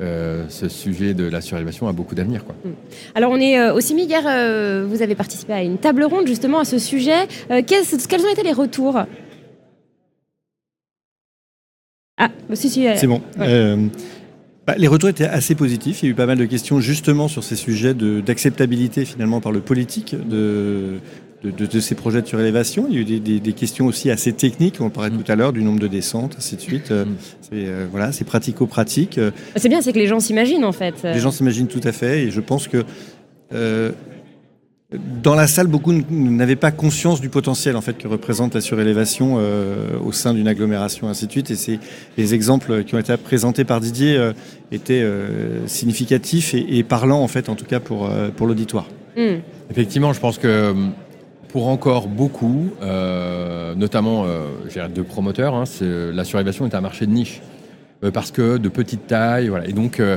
euh, 0.00 0.44
ce 0.48 0.68
sujet 0.68 1.14
de 1.14 1.24
la 1.24 1.40
surélévation 1.40 1.86
a 1.88 1.92
beaucoup 1.92 2.14
d'avenir. 2.14 2.44
quoi. 2.44 2.54
Alors 3.14 3.30
on 3.30 3.36
est 3.38 3.58
euh, 3.58 3.74
au 3.74 3.80
CIMI, 3.80 4.04
hier 4.04 4.22
euh, 4.26 4.86
vous 4.88 5.02
avez 5.02 5.14
participé 5.14 5.52
à 5.52 5.62
une 5.62 5.78
table 5.78 6.04
ronde 6.04 6.26
justement 6.26 6.58
à 6.60 6.64
ce 6.64 6.78
sujet. 6.78 7.28
Euh, 7.50 7.62
quels, 7.66 7.84
quels 8.08 8.20
ont 8.26 8.32
été 8.32 8.42
les 8.42 8.52
retours? 8.52 8.98
Ah, 12.16 12.28
si, 12.54 12.70
si. 12.70 12.86
euh, 12.86 12.94
C'est 12.96 13.06
bon. 13.08 13.20
Ouais. 13.38 13.46
Euh, 13.48 13.76
bah, 14.66 14.74
les 14.78 14.86
retours 14.88 15.08
étaient 15.10 15.26
assez 15.26 15.54
positifs. 15.54 16.02
Il 16.02 16.06
y 16.06 16.08
a 16.08 16.12
eu 16.12 16.14
pas 16.14 16.26
mal 16.26 16.38
de 16.38 16.44
questions 16.46 16.80
justement 16.80 17.28
sur 17.28 17.42
ces 17.44 17.56
sujets 17.56 17.92
de- 17.92 18.20
d'acceptabilité 18.20 19.04
finalement 19.04 19.40
par 19.40 19.52
le 19.52 19.60
politique 19.60 20.14
de, 20.28 21.00
de, 21.44 21.50
de- 21.50 21.66
de 21.66 21.80
ces 21.80 21.94
projets 21.94 22.22
de 22.22 22.26
surélévation. 22.26 22.86
Il 22.88 22.94
y 22.94 22.98
a 22.98 23.00
eu 23.00 23.04
des, 23.04 23.20
des- 23.20 23.40
des 23.40 23.52
questions 23.52 23.86
aussi 23.86 24.10
assez 24.10 24.32
techniques, 24.32 24.76
on 24.80 24.90
parlait 24.90 25.10
Mm. 25.10 25.22
tout 25.22 25.30
à 25.32 25.36
l'heure 25.36 25.52
du 25.52 25.62
nombre 25.62 25.78
de 25.80 25.86
descentes, 25.88 26.34
ainsi 26.38 26.56
de 26.56 26.60
suite. 26.60 26.90
Euh, 26.90 27.04
Mm. 27.04 27.08
c'est, 27.42 27.50
euh, 27.52 27.86
voilà, 27.90 28.12
c'est 28.12 28.24
pratico-pratique. 28.24 29.18
Euh, 29.18 29.30
C'est 29.56 29.68
bien, 29.68 29.82
c'est 29.82 29.92
que 29.92 29.98
les 29.98 30.06
gens 30.06 30.20
s'imaginent 30.20 30.64
en 30.64 30.72
fait. 30.72 30.94
Les 31.04 31.20
gens 31.20 31.30
s'imaginent 31.30 31.68
tout 31.68 31.80
à 31.84 31.92
fait 31.92 32.24
et 32.24 32.30
je 32.30 32.40
pense 32.40 32.66
que 32.68 32.84
euh, 33.52 33.92
dans 35.22 35.34
la 35.34 35.48
salle, 35.48 35.66
beaucoup 35.66 35.92
n'avaient 36.10 36.54
pas 36.56 36.70
conscience 36.70 37.20
du 37.20 37.28
potentiel 37.28 37.74
en 37.76 37.80
fait 37.80 37.98
que 37.98 38.06
représente 38.06 38.54
la 38.54 38.60
surélévation 38.60 39.36
euh, 39.38 39.98
au 40.04 40.12
sein 40.12 40.34
d'une 40.34 40.46
agglomération, 40.46 41.08
ainsi 41.08 41.26
de 41.26 41.32
suite. 41.32 41.50
Et 41.50 41.56
c'est 41.56 41.80
les 42.16 42.32
exemples 42.32 42.84
qui 42.84 42.94
ont 42.94 42.98
été 43.00 43.16
présentés 43.16 43.64
par 43.64 43.80
Didier 43.80 44.16
euh, 44.16 44.32
étaient 44.70 45.02
euh, 45.02 45.66
significatifs 45.66 46.54
et, 46.54 46.78
et 46.78 46.84
parlants 46.84 47.22
en 47.22 47.28
fait, 47.28 47.48
en 47.48 47.56
tout 47.56 47.64
cas 47.64 47.80
pour 47.80 48.08
pour 48.36 48.46
l'auditoire. 48.46 48.86
Hmm. 49.16 49.38
Effectivement, 49.70 50.12
je 50.12 50.20
pense 50.20 50.38
que 50.38 50.74
pour 51.54 51.68
encore 51.68 52.08
beaucoup, 52.08 52.70
euh, 52.82 53.76
notamment 53.76 54.24
euh, 54.26 54.88
de 54.92 55.02
promoteurs, 55.02 55.54
hein, 55.54 55.66
c'est- 55.66 56.10
la 56.12 56.24
surélévation 56.24 56.66
est 56.66 56.74
un 56.74 56.80
marché 56.80 57.06
de 57.06 57.12
niche. 57.12 57.40
Euh, 58.02 58.10
parce 58.10 58.32
que 58.32 58.56
de 58.58 58.68
petite 58.68 59.06
taille, 59.06 59.46
voilà. 59.50 59.68
Et 59.68 59.72
donc, 59.72 60.00
euh, 60.00 60.16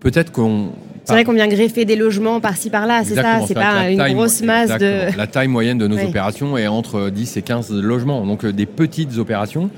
peut-être 0.00 0.32
qu'on. 0.32 0.70
C'est 1.04 1.12
vrai 1.12 1.24
qu'on 1.24 1.34
vient 1.34 1.46
greffer 1.46 1.84
des 1.84 1.94
logements 1.94 2.40
par-ci 2.40 2.70
par-là, 2.70 3.02
c'est 3.04 3.16
ça, 3.16 3.40
c'est 3.46 3.52
pas 3.52 3.90
une 3.90 4.02
grosse 4.14 4.40
masse 4.40 4.70
de. 4.78 5.14
La 5.14 5.26
taille 5.26 5.48
moyenne 5.48 5.76
de 5.76 5.86
nos 5.86 5.96
Oui. 5.98 6.04
opérations 6.06 6.56
est 6.56 6.66
entre 6.68 7.10
10 7.10 7.36
et 7.36 7.42
15 7.42 7.70
logements, 7.70 8.24
donc 8.24 8.44
euh, 8.46 8.52
des 8.54 8.64
petites 8.64 9.18
opérations, 9.18 9.68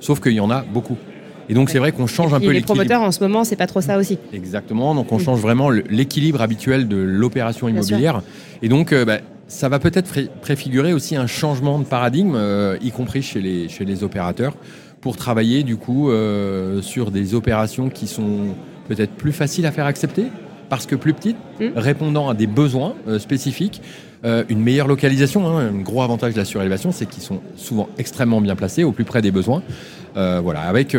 sauf 0.00 0.18
qu'il 0.20 0.32
y 0.32 0.40
en 0.40 0.50
a 0.50 0.62
beaucoup. 0.62 0.96
Et 1.48 1.54
donc 1.54 1.70
c'est 1.70 1.78
vrai 1.78 1.92
qu'on 1.92 2.08
change 2.08 2.34
un 2.34 2.40
peu 2.40 2.46
les 2.46 2.54
l'équilibre. 2.54 2.74
promoteurs 2.74 3.02
en 3.02 3.12
ce 3.12 3.20
moment, 3.22 3.44
c'est 3.44 3.54
pas 3.54 3.68
trop 3.68 3.80
ça 3.80 3.98
aussi. 3.98 4.18
Exactement, 4.32 4.96
donc 4.96 5.12
on 5.12 5.18
Mm. 5.18 5.20
change 5.20 5.38
vraiment 5.40 5.70
l'équilibre 5.70 6.42
habituel 6.42 6.88
de 6.88 6.96
l'opération 6.96 7.68
immobilière. 7.68 8.20
Et 8.62 8.68
donc 8.68 8.92
euh, 8.92 9.04
bah, 9.04 9.18
ça 9.48 9.68
va 9.68 9.78
peut-être 9.78 10.08
pré- 10.08 10.28
préfigurer 10.40 10.92
aussi 10.92 11.16
un 11.16 11.26
changement 11.26 11.78
de 11.78 11.84
paradigme, 11.84 12.34
euh, 12.34 12.76
y 12.82 12.90
compris 12.90 13.22
chez 13.22 13.40
les, 13.40 13.68
chez 13.68 13.84
les 13.84 14.02
opérateurs, 14.04 14.54
pour 15.00 15.16
travailler 15.16 15.62
du 15.62 15.76
coup 15.76 16.10
euh, 16.10 16.82
sur 16.82 17.10
des 17.10 17.34
opérations 17.34 17.88
qui 17.88 18.06
sont 18.06 18.54
peut-être 18.88 19.12
plus 19.12 19.32
faciles 19.32 19.66
à 19.66 19.72
faire 19.72 19.86
accepter, 19.86 20.24
parce 20.68 20.86
que 20.86 20.96
plus 20.96 21.12
petites, 21.14 21.36
Mm. 21.60 21.68
répondant 21.76 22.28
à 22.28 22.34
des 22.34 22.46
besoins 22.46 22.94
euh, 23.08 23.18
spécifiques. 23.18 23.80
Une 24.48 24.60
meilleure 24.60 24.88
localisation, 24.88 25.46
hein, 25.46 25.68
un 25.72 25.80
gros 25.82 26.02
avantage 26.02 26.32
de 26.32 26.38
la 26.38 26.44
surélévation, 26.44 26.90
c'est 26.90 27.06
qu'ils 27.06 27.22
sont 27.22 27.40
souvent 27.54 27.88
extrêmement 27.96 28.40
bien 28.40 28.56
placés, 28.56 28.82
au 28.82 28.90
plus 28.90 29.04
près 29.04 29.22
des 29.22 29.30
besoins. 29.30 29.62
Voilà, 30.16 30.62
avec 30.62 30.96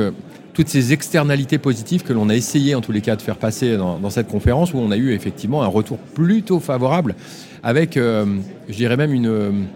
toutes 0.54 0.70
ces 0.70 0.94
externalités 0.94 1.58
positives 1.58 2.04
que 2.04 2.14
l'on 2.14 2.30
a 2.30 2.36
essayé 2.36 2.74
en 2.74 2.80
tous 2.80 2.94
les 2.94 3.02
cas 3.02 3.18
de 3.18 3.22
faire 3.22 3.36
passer 3.36 3.76
dans, 3.76 4.00
dans 4.00 4.10
cette 4.10 4.30
conférence, 4.30 4.74
où 4.74 4.78
on 4.78 4.92
a 4.92 4.98
eu 4.98 5.12
effectivement 5.12 5.62
un 5.62 5.68
retour 5.68 5.98
plutôt 5.98 6.62
favorable, 6.62 7.16
avec, 7.64 7.98
euh, 7.98 8.26
je 8.70 8.74
dirais 8.76 8.98
même 8.98 9.14
une, 9.14 9.68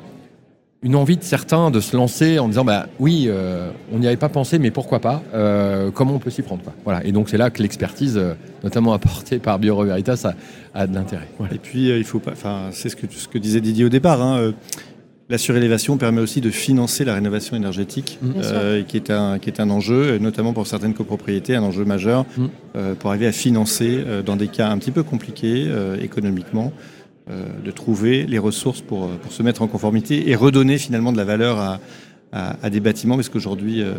une 0.84 0.96
envie 0.96 1.18
de 1.18 1.24
certains 1.24 1.70
de 1.72 1.80
se 1.80 1.96
lancer 1.96 2.40
en 2.40 2.48
disant 2.48 2.66
bah 2.66 2.88
oui, 3.00 3.26
euh, 3.28 3.70
on 3.94 4.00
n'y 4.00 4.08
avait 4.08 4.18
pas 4.18 4.30
pensé, 4.30 4.58
mais 4.60 4.72
pourquoi 4.72 5.00
pas 5.00 5.22
euh, 5.34 5.92
Comment 5.92 6.16
on 6.16 6.20
peut 6.20 6.32
s'y 6.32 6.42
prendre 6.42 6.64
quoi. 6.64 6.74
Voilà. 6.84 7.06
Et 7.06 7.12
donc 7.12 7.30
c'est 7.30 7.38
là 7.38 7.50
que 7.50 7.62
l'expertise, 7.62 8.20
notamment 8.64 8.94
apportée 8.94 9.38
par 9.40 9.60
Bureau 9.60 9.84
Veritas, 9.86 10.26
a, 10.74 10.80
a 10.80 10.88
de 10.88 10.96
l'intérêt. 10.96 11.28
Voilà. 11.38 11.54
Et 11.54 11.60
puis 11.60 11.90
il 11.90 12.04
faut 12.04 12.20
pas, 12.20 12.34
c'est 12.72 12.90
ce 12.90 12.96
que 12.96 13.06
ce 13.10 13.28
que 13.28 13.38
disait 13.38 13.62
Didier 13.62 13.86
au 13.86 13.90
départ. 13.90 14.22
hein, 14.22 14.54
la 15.30 15.38
surélévation 15.38 15.96
permet 15.96 16.20
aussi 16.20 16.42
de 16.42 16.50
financer 16.50 17.06
la 17.06 17.14
rénovation 17.14 17.56
énergétique, 17.56 18.20
Mm. 18.22 18.32
Euh, 18.44 18.84
qui, 18.84 18.98
est 18.98 19.10
un, 19.12 19.40
qui 19.40 19.50
est 19.50 19.62
un 19.62 19.70
enjeu, 19.70 20.18
notamment 20.18 20.52
pour 20.52 20.68
certaines 20.68 20.94
copropriétés, 20.94 21.56
un 21.56 21.64
enjeu 21.64 21.86
majeur, 21.86 22.26
Mm. 22.38 22.46
euh, 22.76 22.96
pour 22.96 23.12
arriver 23.12 23.28
à 23.28 23.32
financer, 23.32 24.04
euh, 24.06 24.22
dans 24.24 24.36
des 24.36 24.50
cas 24.50 24.68
un 24.70 24.78
petit 24.78 24.92
peu 24.92 25.04
compliqués 25.04 25.70
économiquement, 26.02 26.74
de 27.30 27.72
trouver 27.72 28.26
les 28.28 28.40
ressources 28.40 28.82
pour, 28.82 29.04
euh, 29.06 29.08
pour 29.22 29.32
se 29.32 29.44
mettre 29.44 29.62
en 29.62 29.68
conformité 29.68 30.30
et 30.30 30.36
redonner 30.36 30.78
finalement 30.78 31.12
de 31.12 31.18
la 31.18 31.24
valeur 31.24 31.60
à, 31.60 31.80
à- 32.34 32.56
à 32.64 32.70
des 32.70 32.80
bâtiments, 32.80 33.16
parce 33.16 33.28
qu'aujourd'hui, 33.30 33.82
euh, 33.82 33.94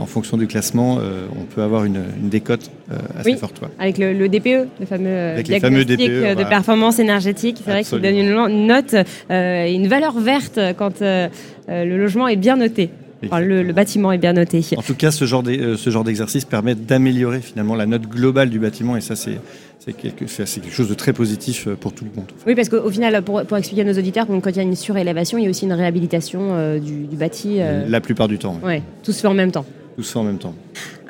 en 0.00 0.06
fonction 0.06 0.36
du 0.38 0.46
classement, 0.46 0.98
euh, 1.00 1.26
on 1.38 1.44
peut 1.44 1.62
avoir 1.62 1.84
une, 1.84 2.02
une 2.20 2.28
décote 2.30 2.70
euh, 2.90 2.96
assez 3.18 3.32
Oui. 3.32 3.38
forte. 3.38 3.60
Avec 3.78 3.98
le, 3.98 4.12
le 4.14 4.28
DPE, 4.28 4.68
le 4.80 4.86
fameux 4.86 5.06
euh, 5.08 5.34
Avec 5.34 5.48
les 5.48 5.60
fameux 5.60 5.84
DPE, 5.84 6.00
euh, 6.00 6.28
de 6.30 6.32
voilà. 6.34 6.48
performance 6.48 6.98
énergétique. 6.98 7.58
C'est 7.64 7.70
vrai 7.70 7.84
qu'il 7.84 8.00
donne 8.00 8.16
une, 8.16 8.66
note, 8.66 8.94
euh, 9.30 9.66
une 9.70 9.86
valeur 9.86 10.18
verte 10.18 10.58
quand 10.78 11.02
euh, 11.02 11.28
euh, 11.68 11.84
le 11.84 11.98
logement 11.98 12.26
est 12.26 12.36
bien 12.36 12.56
noté. 12.56 12.88
Enfin, 13.26 13.40
le, 13.40 13.62
le 13.62 13.72
bâtiment 13.72 14.12
est 14.12 14.18
bien 14.18 14.32
noté. 14.32 14.62
En 14.76 14.82
tout 14.82 14.94
cas, 14.94 15.10
ce 15.10 15.24
genre 15.24 15.42
d'e- 15.42 15.50
euh, 15.60 15.76
ce 15.76 15.90
genre 15.90 16.04
d'exercice 16.04 16.44
permet 16.44 16.74
d'améliorer 16.74 17.40
finalement 17.40 17.74
la 17.74 17.86
note 17.86 18.02
globale 18.08 18.50
du 18.50 18.58
bâtiment 18.58 18.96
et 18.96 19.00
ça, 19.00 19.16
c'est 19.16 19.38
c'est 19.80 19.92
quelque, 19.92 20.26
chose 20.70 20.88
de 20.88 20.94
très 20.94 21.12
positif 21.12 21.66
euh, 21.66 21.74
pour 21.76 21.92
tout 21.92 22.04
le 22.06 22.10
monde. 22.16 22.24
Oui, 22.46 22.54
parce 22.54 22.70
qu'au 22.70 22.88
final, 22.90 23.20
pour, 23.22 23.44
pour 23.44 23.56
expliquer 23.58 23.82
à 23.82 23.84
nos 23.84 23.92
auditeurs, 23.98 24.24
donc, 24.24 24.42
quand 24.44 24.50
il 24.50 24.56
y 24.56 24.60
a 24.60 24.62
une 24.62 24.76
surélévation, 24.76 25.36
il 25.36 25.44
y 25.44 25.46
a 25.46 25.50
aussi 25.50 25.66
une 25.66 25.74
réhabilitation 25.74 26.40
euh, 26.52 26.78
du, 26.78 27.04
du 27.04 27.16
bâti. 27.16 27.56
euh, 27.60 27.84
La 27.88 28.00
plupart 28.00 28.26
du 28.28 28.38
temps, 28.38 28.58
ouais. 28.62 28.66
Ouais, 28.76 28.82
tout 29.02 29.12
se 29.12 29.20
fait 29.20 29.28
en 29.28 29.34
même 29.34 29.52
temps. 29.52 29.66
tout 29.98 30.18
en 30.18 30.22
même 30.22 30.38
temps. 30.38 30.54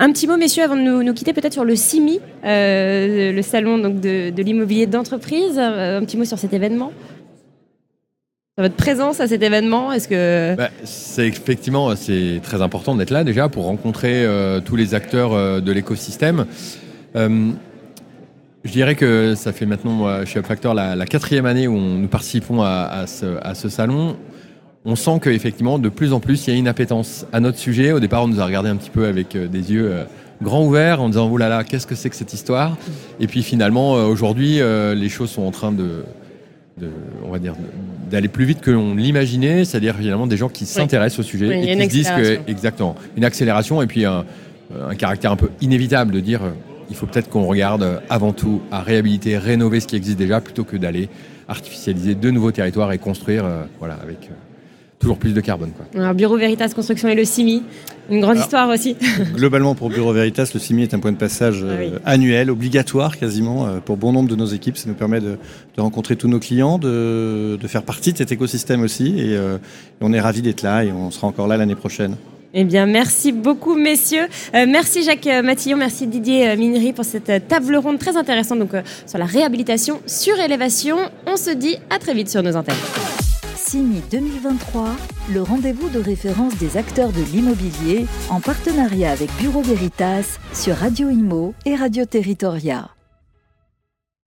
Un 0.01 0.11
petit 0.11 0.27
mot, 0.27 0.37
messieurs, 0.37 0.65
avant 0.65 0.75
de 0.75 0.81
nous, 0.83 1.05
nous 1.05 1.15
quitter, 1.15 1.33
peut-être 1.33 1.53
sur 1.53 1.65
le 1.65 1.77
CIMI, 1.77 2.19
euh, 2.45 3.31
le 3.33 3.43
salon 3.43 3.79
donc, 3.79 4.01
de, 4.01 4.31
de 4.31 4.43
l'immobilier 4.43 4.87
d'entreprise. 4.87 5.57
Un 5.57 6.05
petit 6.05 6.17
mot 6.17 6.25
sur 6.25 6.39
cet 6.39 6.53
événement. 6.53 6.91
Votre 8.57 8.77
présence 8.77 9.19
à 9.19 9.27
cet 9.27 9.43
événement, 9.43 9.91
est-ce 9.91 10.07
que. 10.07 10.55
Bah, 10.55 10.71
c'est 10.85 11.27
effectivement 11.27 11.97
c'est 11.97 12.41
très 12.41 12.63
important 12.63 12.95
d'être 12.95 13.11
là 13.11 13.25
déjà 13.25 13.49
pour 13.49 13.65
rencontrer 13.65 14.25
euh, 14.25 14.61
tous 14.61 14.77
les 14.77 14.95
acteurs 14.95 15.33
euh, 15.33 15.61
de 15.61 15.73
l'écosystème. 15.73 16.47
Euh, 17.17 17.51
je 18.63 18.71
dirais 18.71 18.95
que 18.95 19.35
ça 19.35 19.53
fait 19.53 19.67
maintenant 19.67 20.25
chez 20.25 20.39
Upfactor 20.39 20.73
la, 20.73 21.05
quatrième 21.05 21.47
année 21.47 21.67
où 21.67 21.77
nous 21.77 22.07
participons 22.07 22.63
à, 22.63 23.07
ce, 23.09 23.69
salon. 23.69 24.17
On 24.85 24.95
sent 24.95 25.19
qu'effectivement, 25.21 25.81
de 25.81 25.89
plus 25.89 26.13
en 26.13 26.21
plus, 26.21 26.47
il 26.47 26.53
y 26.53 26.57
a 26.57 26.59
une 26.59 26.69
appétence 26.69 27.27
à 27.33 27.41
notre 27.41 27.59
sujet. 27.59 27.91
Au 27.91 27.99
départ, 27.99 28.23
on 28.23 28.29
nous 28.29 28.41
a 28.41 28.47
regardé 28.47 28.71
un 28.71 28.77
petit 28.77 28.89
peu 28.89 29.07
avec 29.07 29.37
des 29.37 29.73
yeux 29.73 29.93
grands 30.43 30.65
ouverts 30.65 31.03
en 31.03 31.09
disant, 31.09 31.29
oh 31.31 31.37
là 31.37 31.49
là, 31.49 31.63
qu'est-ce 31.65 31.87
que 31.87 31.95
c'est 31.95 32.09
que 32.09 32.17
cette 32.17 32.33
histoire? 32.33 32.79
Et 33.21 33.27
puis 33.27 33.43
finalement, 33.43 33.95
aujourd'hui, 33.95 34.61
les 34.95 35.09
choses 35.11 35.31
sont 35.31 35.43
en 35.43 35.51
train 35.51 35.73
de, 35.73 36.05
de- 36.79 36.91
on 37.23 37.31
va 37.31 37.39
dire, 37.39 37.55
d'aller 38.15 38.29
plus 38.29 38.45
vite 38.45 38.61
que 38.61 38.71
l'on 38.71 38.95
l'imaginait, 38.95 39.65
c'est-à-dire 39.65 39.97
finalement 39.97 40.27
des 40.27 40.37
gens 40.37 40.49
qui 40.49 40.67
s'intéressent 40.67 41.21
au 41.21 41.23
sujet 41.23 41.49
Oui, 41.49 41.69
et 41.69 41.77
qui 41.77 41.85
se 41.85 41.89
disent 41.89 42.11
que, 42.11 42.51
exactement, 42.51 42.95
une 43.17 43.25
accélération 43.25 43.83
et 43.83 43.87
puis 43.87 44.05
un, 44.05 44.25
un 44.89 44.95
caractère 44.95 45.33
un 45.33 45.37
peu 45.37 45.51
inévitable 45.61 46.13
de 46.13 46.21
dire, 46.21 46.43
euh, 46.45 46.51
il 46.91 46.97
faut 46.97 47.07
peut-être 47.07 47.29
qu'on 47.29 47.45
regarde 47.45 47.83
euh, 47.83 47.99
avant 48.09 48.33
tout 48.33 48.63
à 48.71 48.81
réhabiliter, 48.81 49.39
rénover 49.39 49.81
ce 49.81 49.87
qui 49.87 49.97
existe 49.97 50.19
déjà 50.19 50.41
plutôt 50.41 50.65
que 50.65 50.77
d'aller 50.77 51.09
artificialiser 51.49 52.15
de 52.15 52.31
nouveaux 52.31 52.53
territoires 52.53 52.93
et 52.93 52.99
construire, 52.99 53.45
euh, 53.45 53.65
voilà, 53.79 53.95
avec 53.95 54.31
euh, 54.31 54.35
toujours 55.05 55.19
plus 55.19 55.35
de 55.35 55.41
carbone. 55.43 55.71
Quoi. 55.77 55.85
Alors, 56.01 56.15
Bureau 56.15 56.39
Veritas 56.39 56.71
Construction 56.75 57.09
et 57.11 57.15
le 57.15 57.25
CIMI, 57.27 57.63
une 58.11 58.21
grande 58.21 58.33
Alors, 58.37 58.45
histoire 58.45 58.69
aussi. 58.71 58.97
Globalement, 59.35 59.75
pour 59.75 59.91
Bureau 59.91 60.15
Veritas, 60.15 60.51
le 60.55 60.59
CIMI 60.59 60.85
est 60.85 60.95
un 60.95 60.99
point 60.99 61.13
de 61.13 61.19
passage 61.19 61.61
euh, 61.63 61.77
Ah 61.77 61.83
oui. 61.83 61.93
annuel, 62.07 62.51
obligatoire 62.51 63.19
quasiment, 63.19 63.67
euh, 63.67 63.81
pour 63.85 63.99
bon 63.99 64.13
nombre 64.13 64.31
de 64.31 64.37
nos 64.37 64.47
équipes. 64.47 64.79
Ça 64.79 64.89
nous 64.89 64.95
permet 64.95 65.21
de, 65.21 65.37
de 65.77 65.81
rencontrer 65.83 66.17
tous 66.17 66.27
nos 66.29 66.39
clients, 66.39 66.79
de, 66.79 67.59
de 67.61 67.69
faire 67.69 67.83
partie 67.83 68.13
de 68.15 68.19
cet 68.19 68.33
écosystème 68.33 68.81
aussi. 68.83 69.19
Et, 69.19 69.37
euh, 69.37 69.57
et 69.57 69.61
on 70.01 70.13
est 70.15 70.21
ravis 70.21 70.41
d'être 70.41 70.63
là 70.63 70.85
et 70.85 70.91
on 70.91 71.11
sera 71.11 71.27
encore 71.27 71.49
là 71.49 71.59
l'année 71.59 71.75
prochaine. 71.75 72.17
Eh 72.55 72.65
bien, 72.65 72.87
merci 72.87 73.31
beaucoup, 73.33 73.75
messieurs. 73.75 74.27
Euh, 74.55 74.65
merci 74.67 75.03
Jacques 75.03 75.27
euh, 75.27 75.43
Matillon, 75.43 75.77
merci 75.77 76.07
Didier 76.07 76.49
euh, 76.49 76.57
Minery 76.57 76.95
pour 76.95 77.05
cette 77.05 77.29
euh, 77.29 77.41
table 77.47 77.77
ronde 77.77 77.99
très 77.99 78.17
intéressante 78.17 78.61
donc, 78.61 78.73
euh, 78.73 78.81
sur 79.07 79.19
la 79.19 79.27
réhabilitation, 79.27 80.01
surélévation. 80.07 80.97
On 81.27 81.37
se 81.37 81.51
dit 81.51 81.77
à 81.91 81.99
très 81.99 82.15
vite 82.15 82.31
sur 82.31 82.43
nos 82.43 82.57
antennes. 82.57 82.77
CIMI 83.75 84.03
2023, 84.09 84.95
le 85.33 85.43
rendez-vous 85.43 85.89
de 85.89 85.99
référence 85.99 86.57
des 86.59 86.77
acteurs 86.77 87.11
de 87.11 87.23
l'immobilier 87.33 88.07
en 88.31 88.41
partenariat 88.41 89.11
avec 89.11 89.29
Bureau 89.37 89.63
Veritas 89.63 90.39
sur 90.53 90.77
Radio 90.77 91.11
Imo 91.11 91.55
et 91.67 91.75
Radio 91.75 92.05
Territoria. 92.05 92.94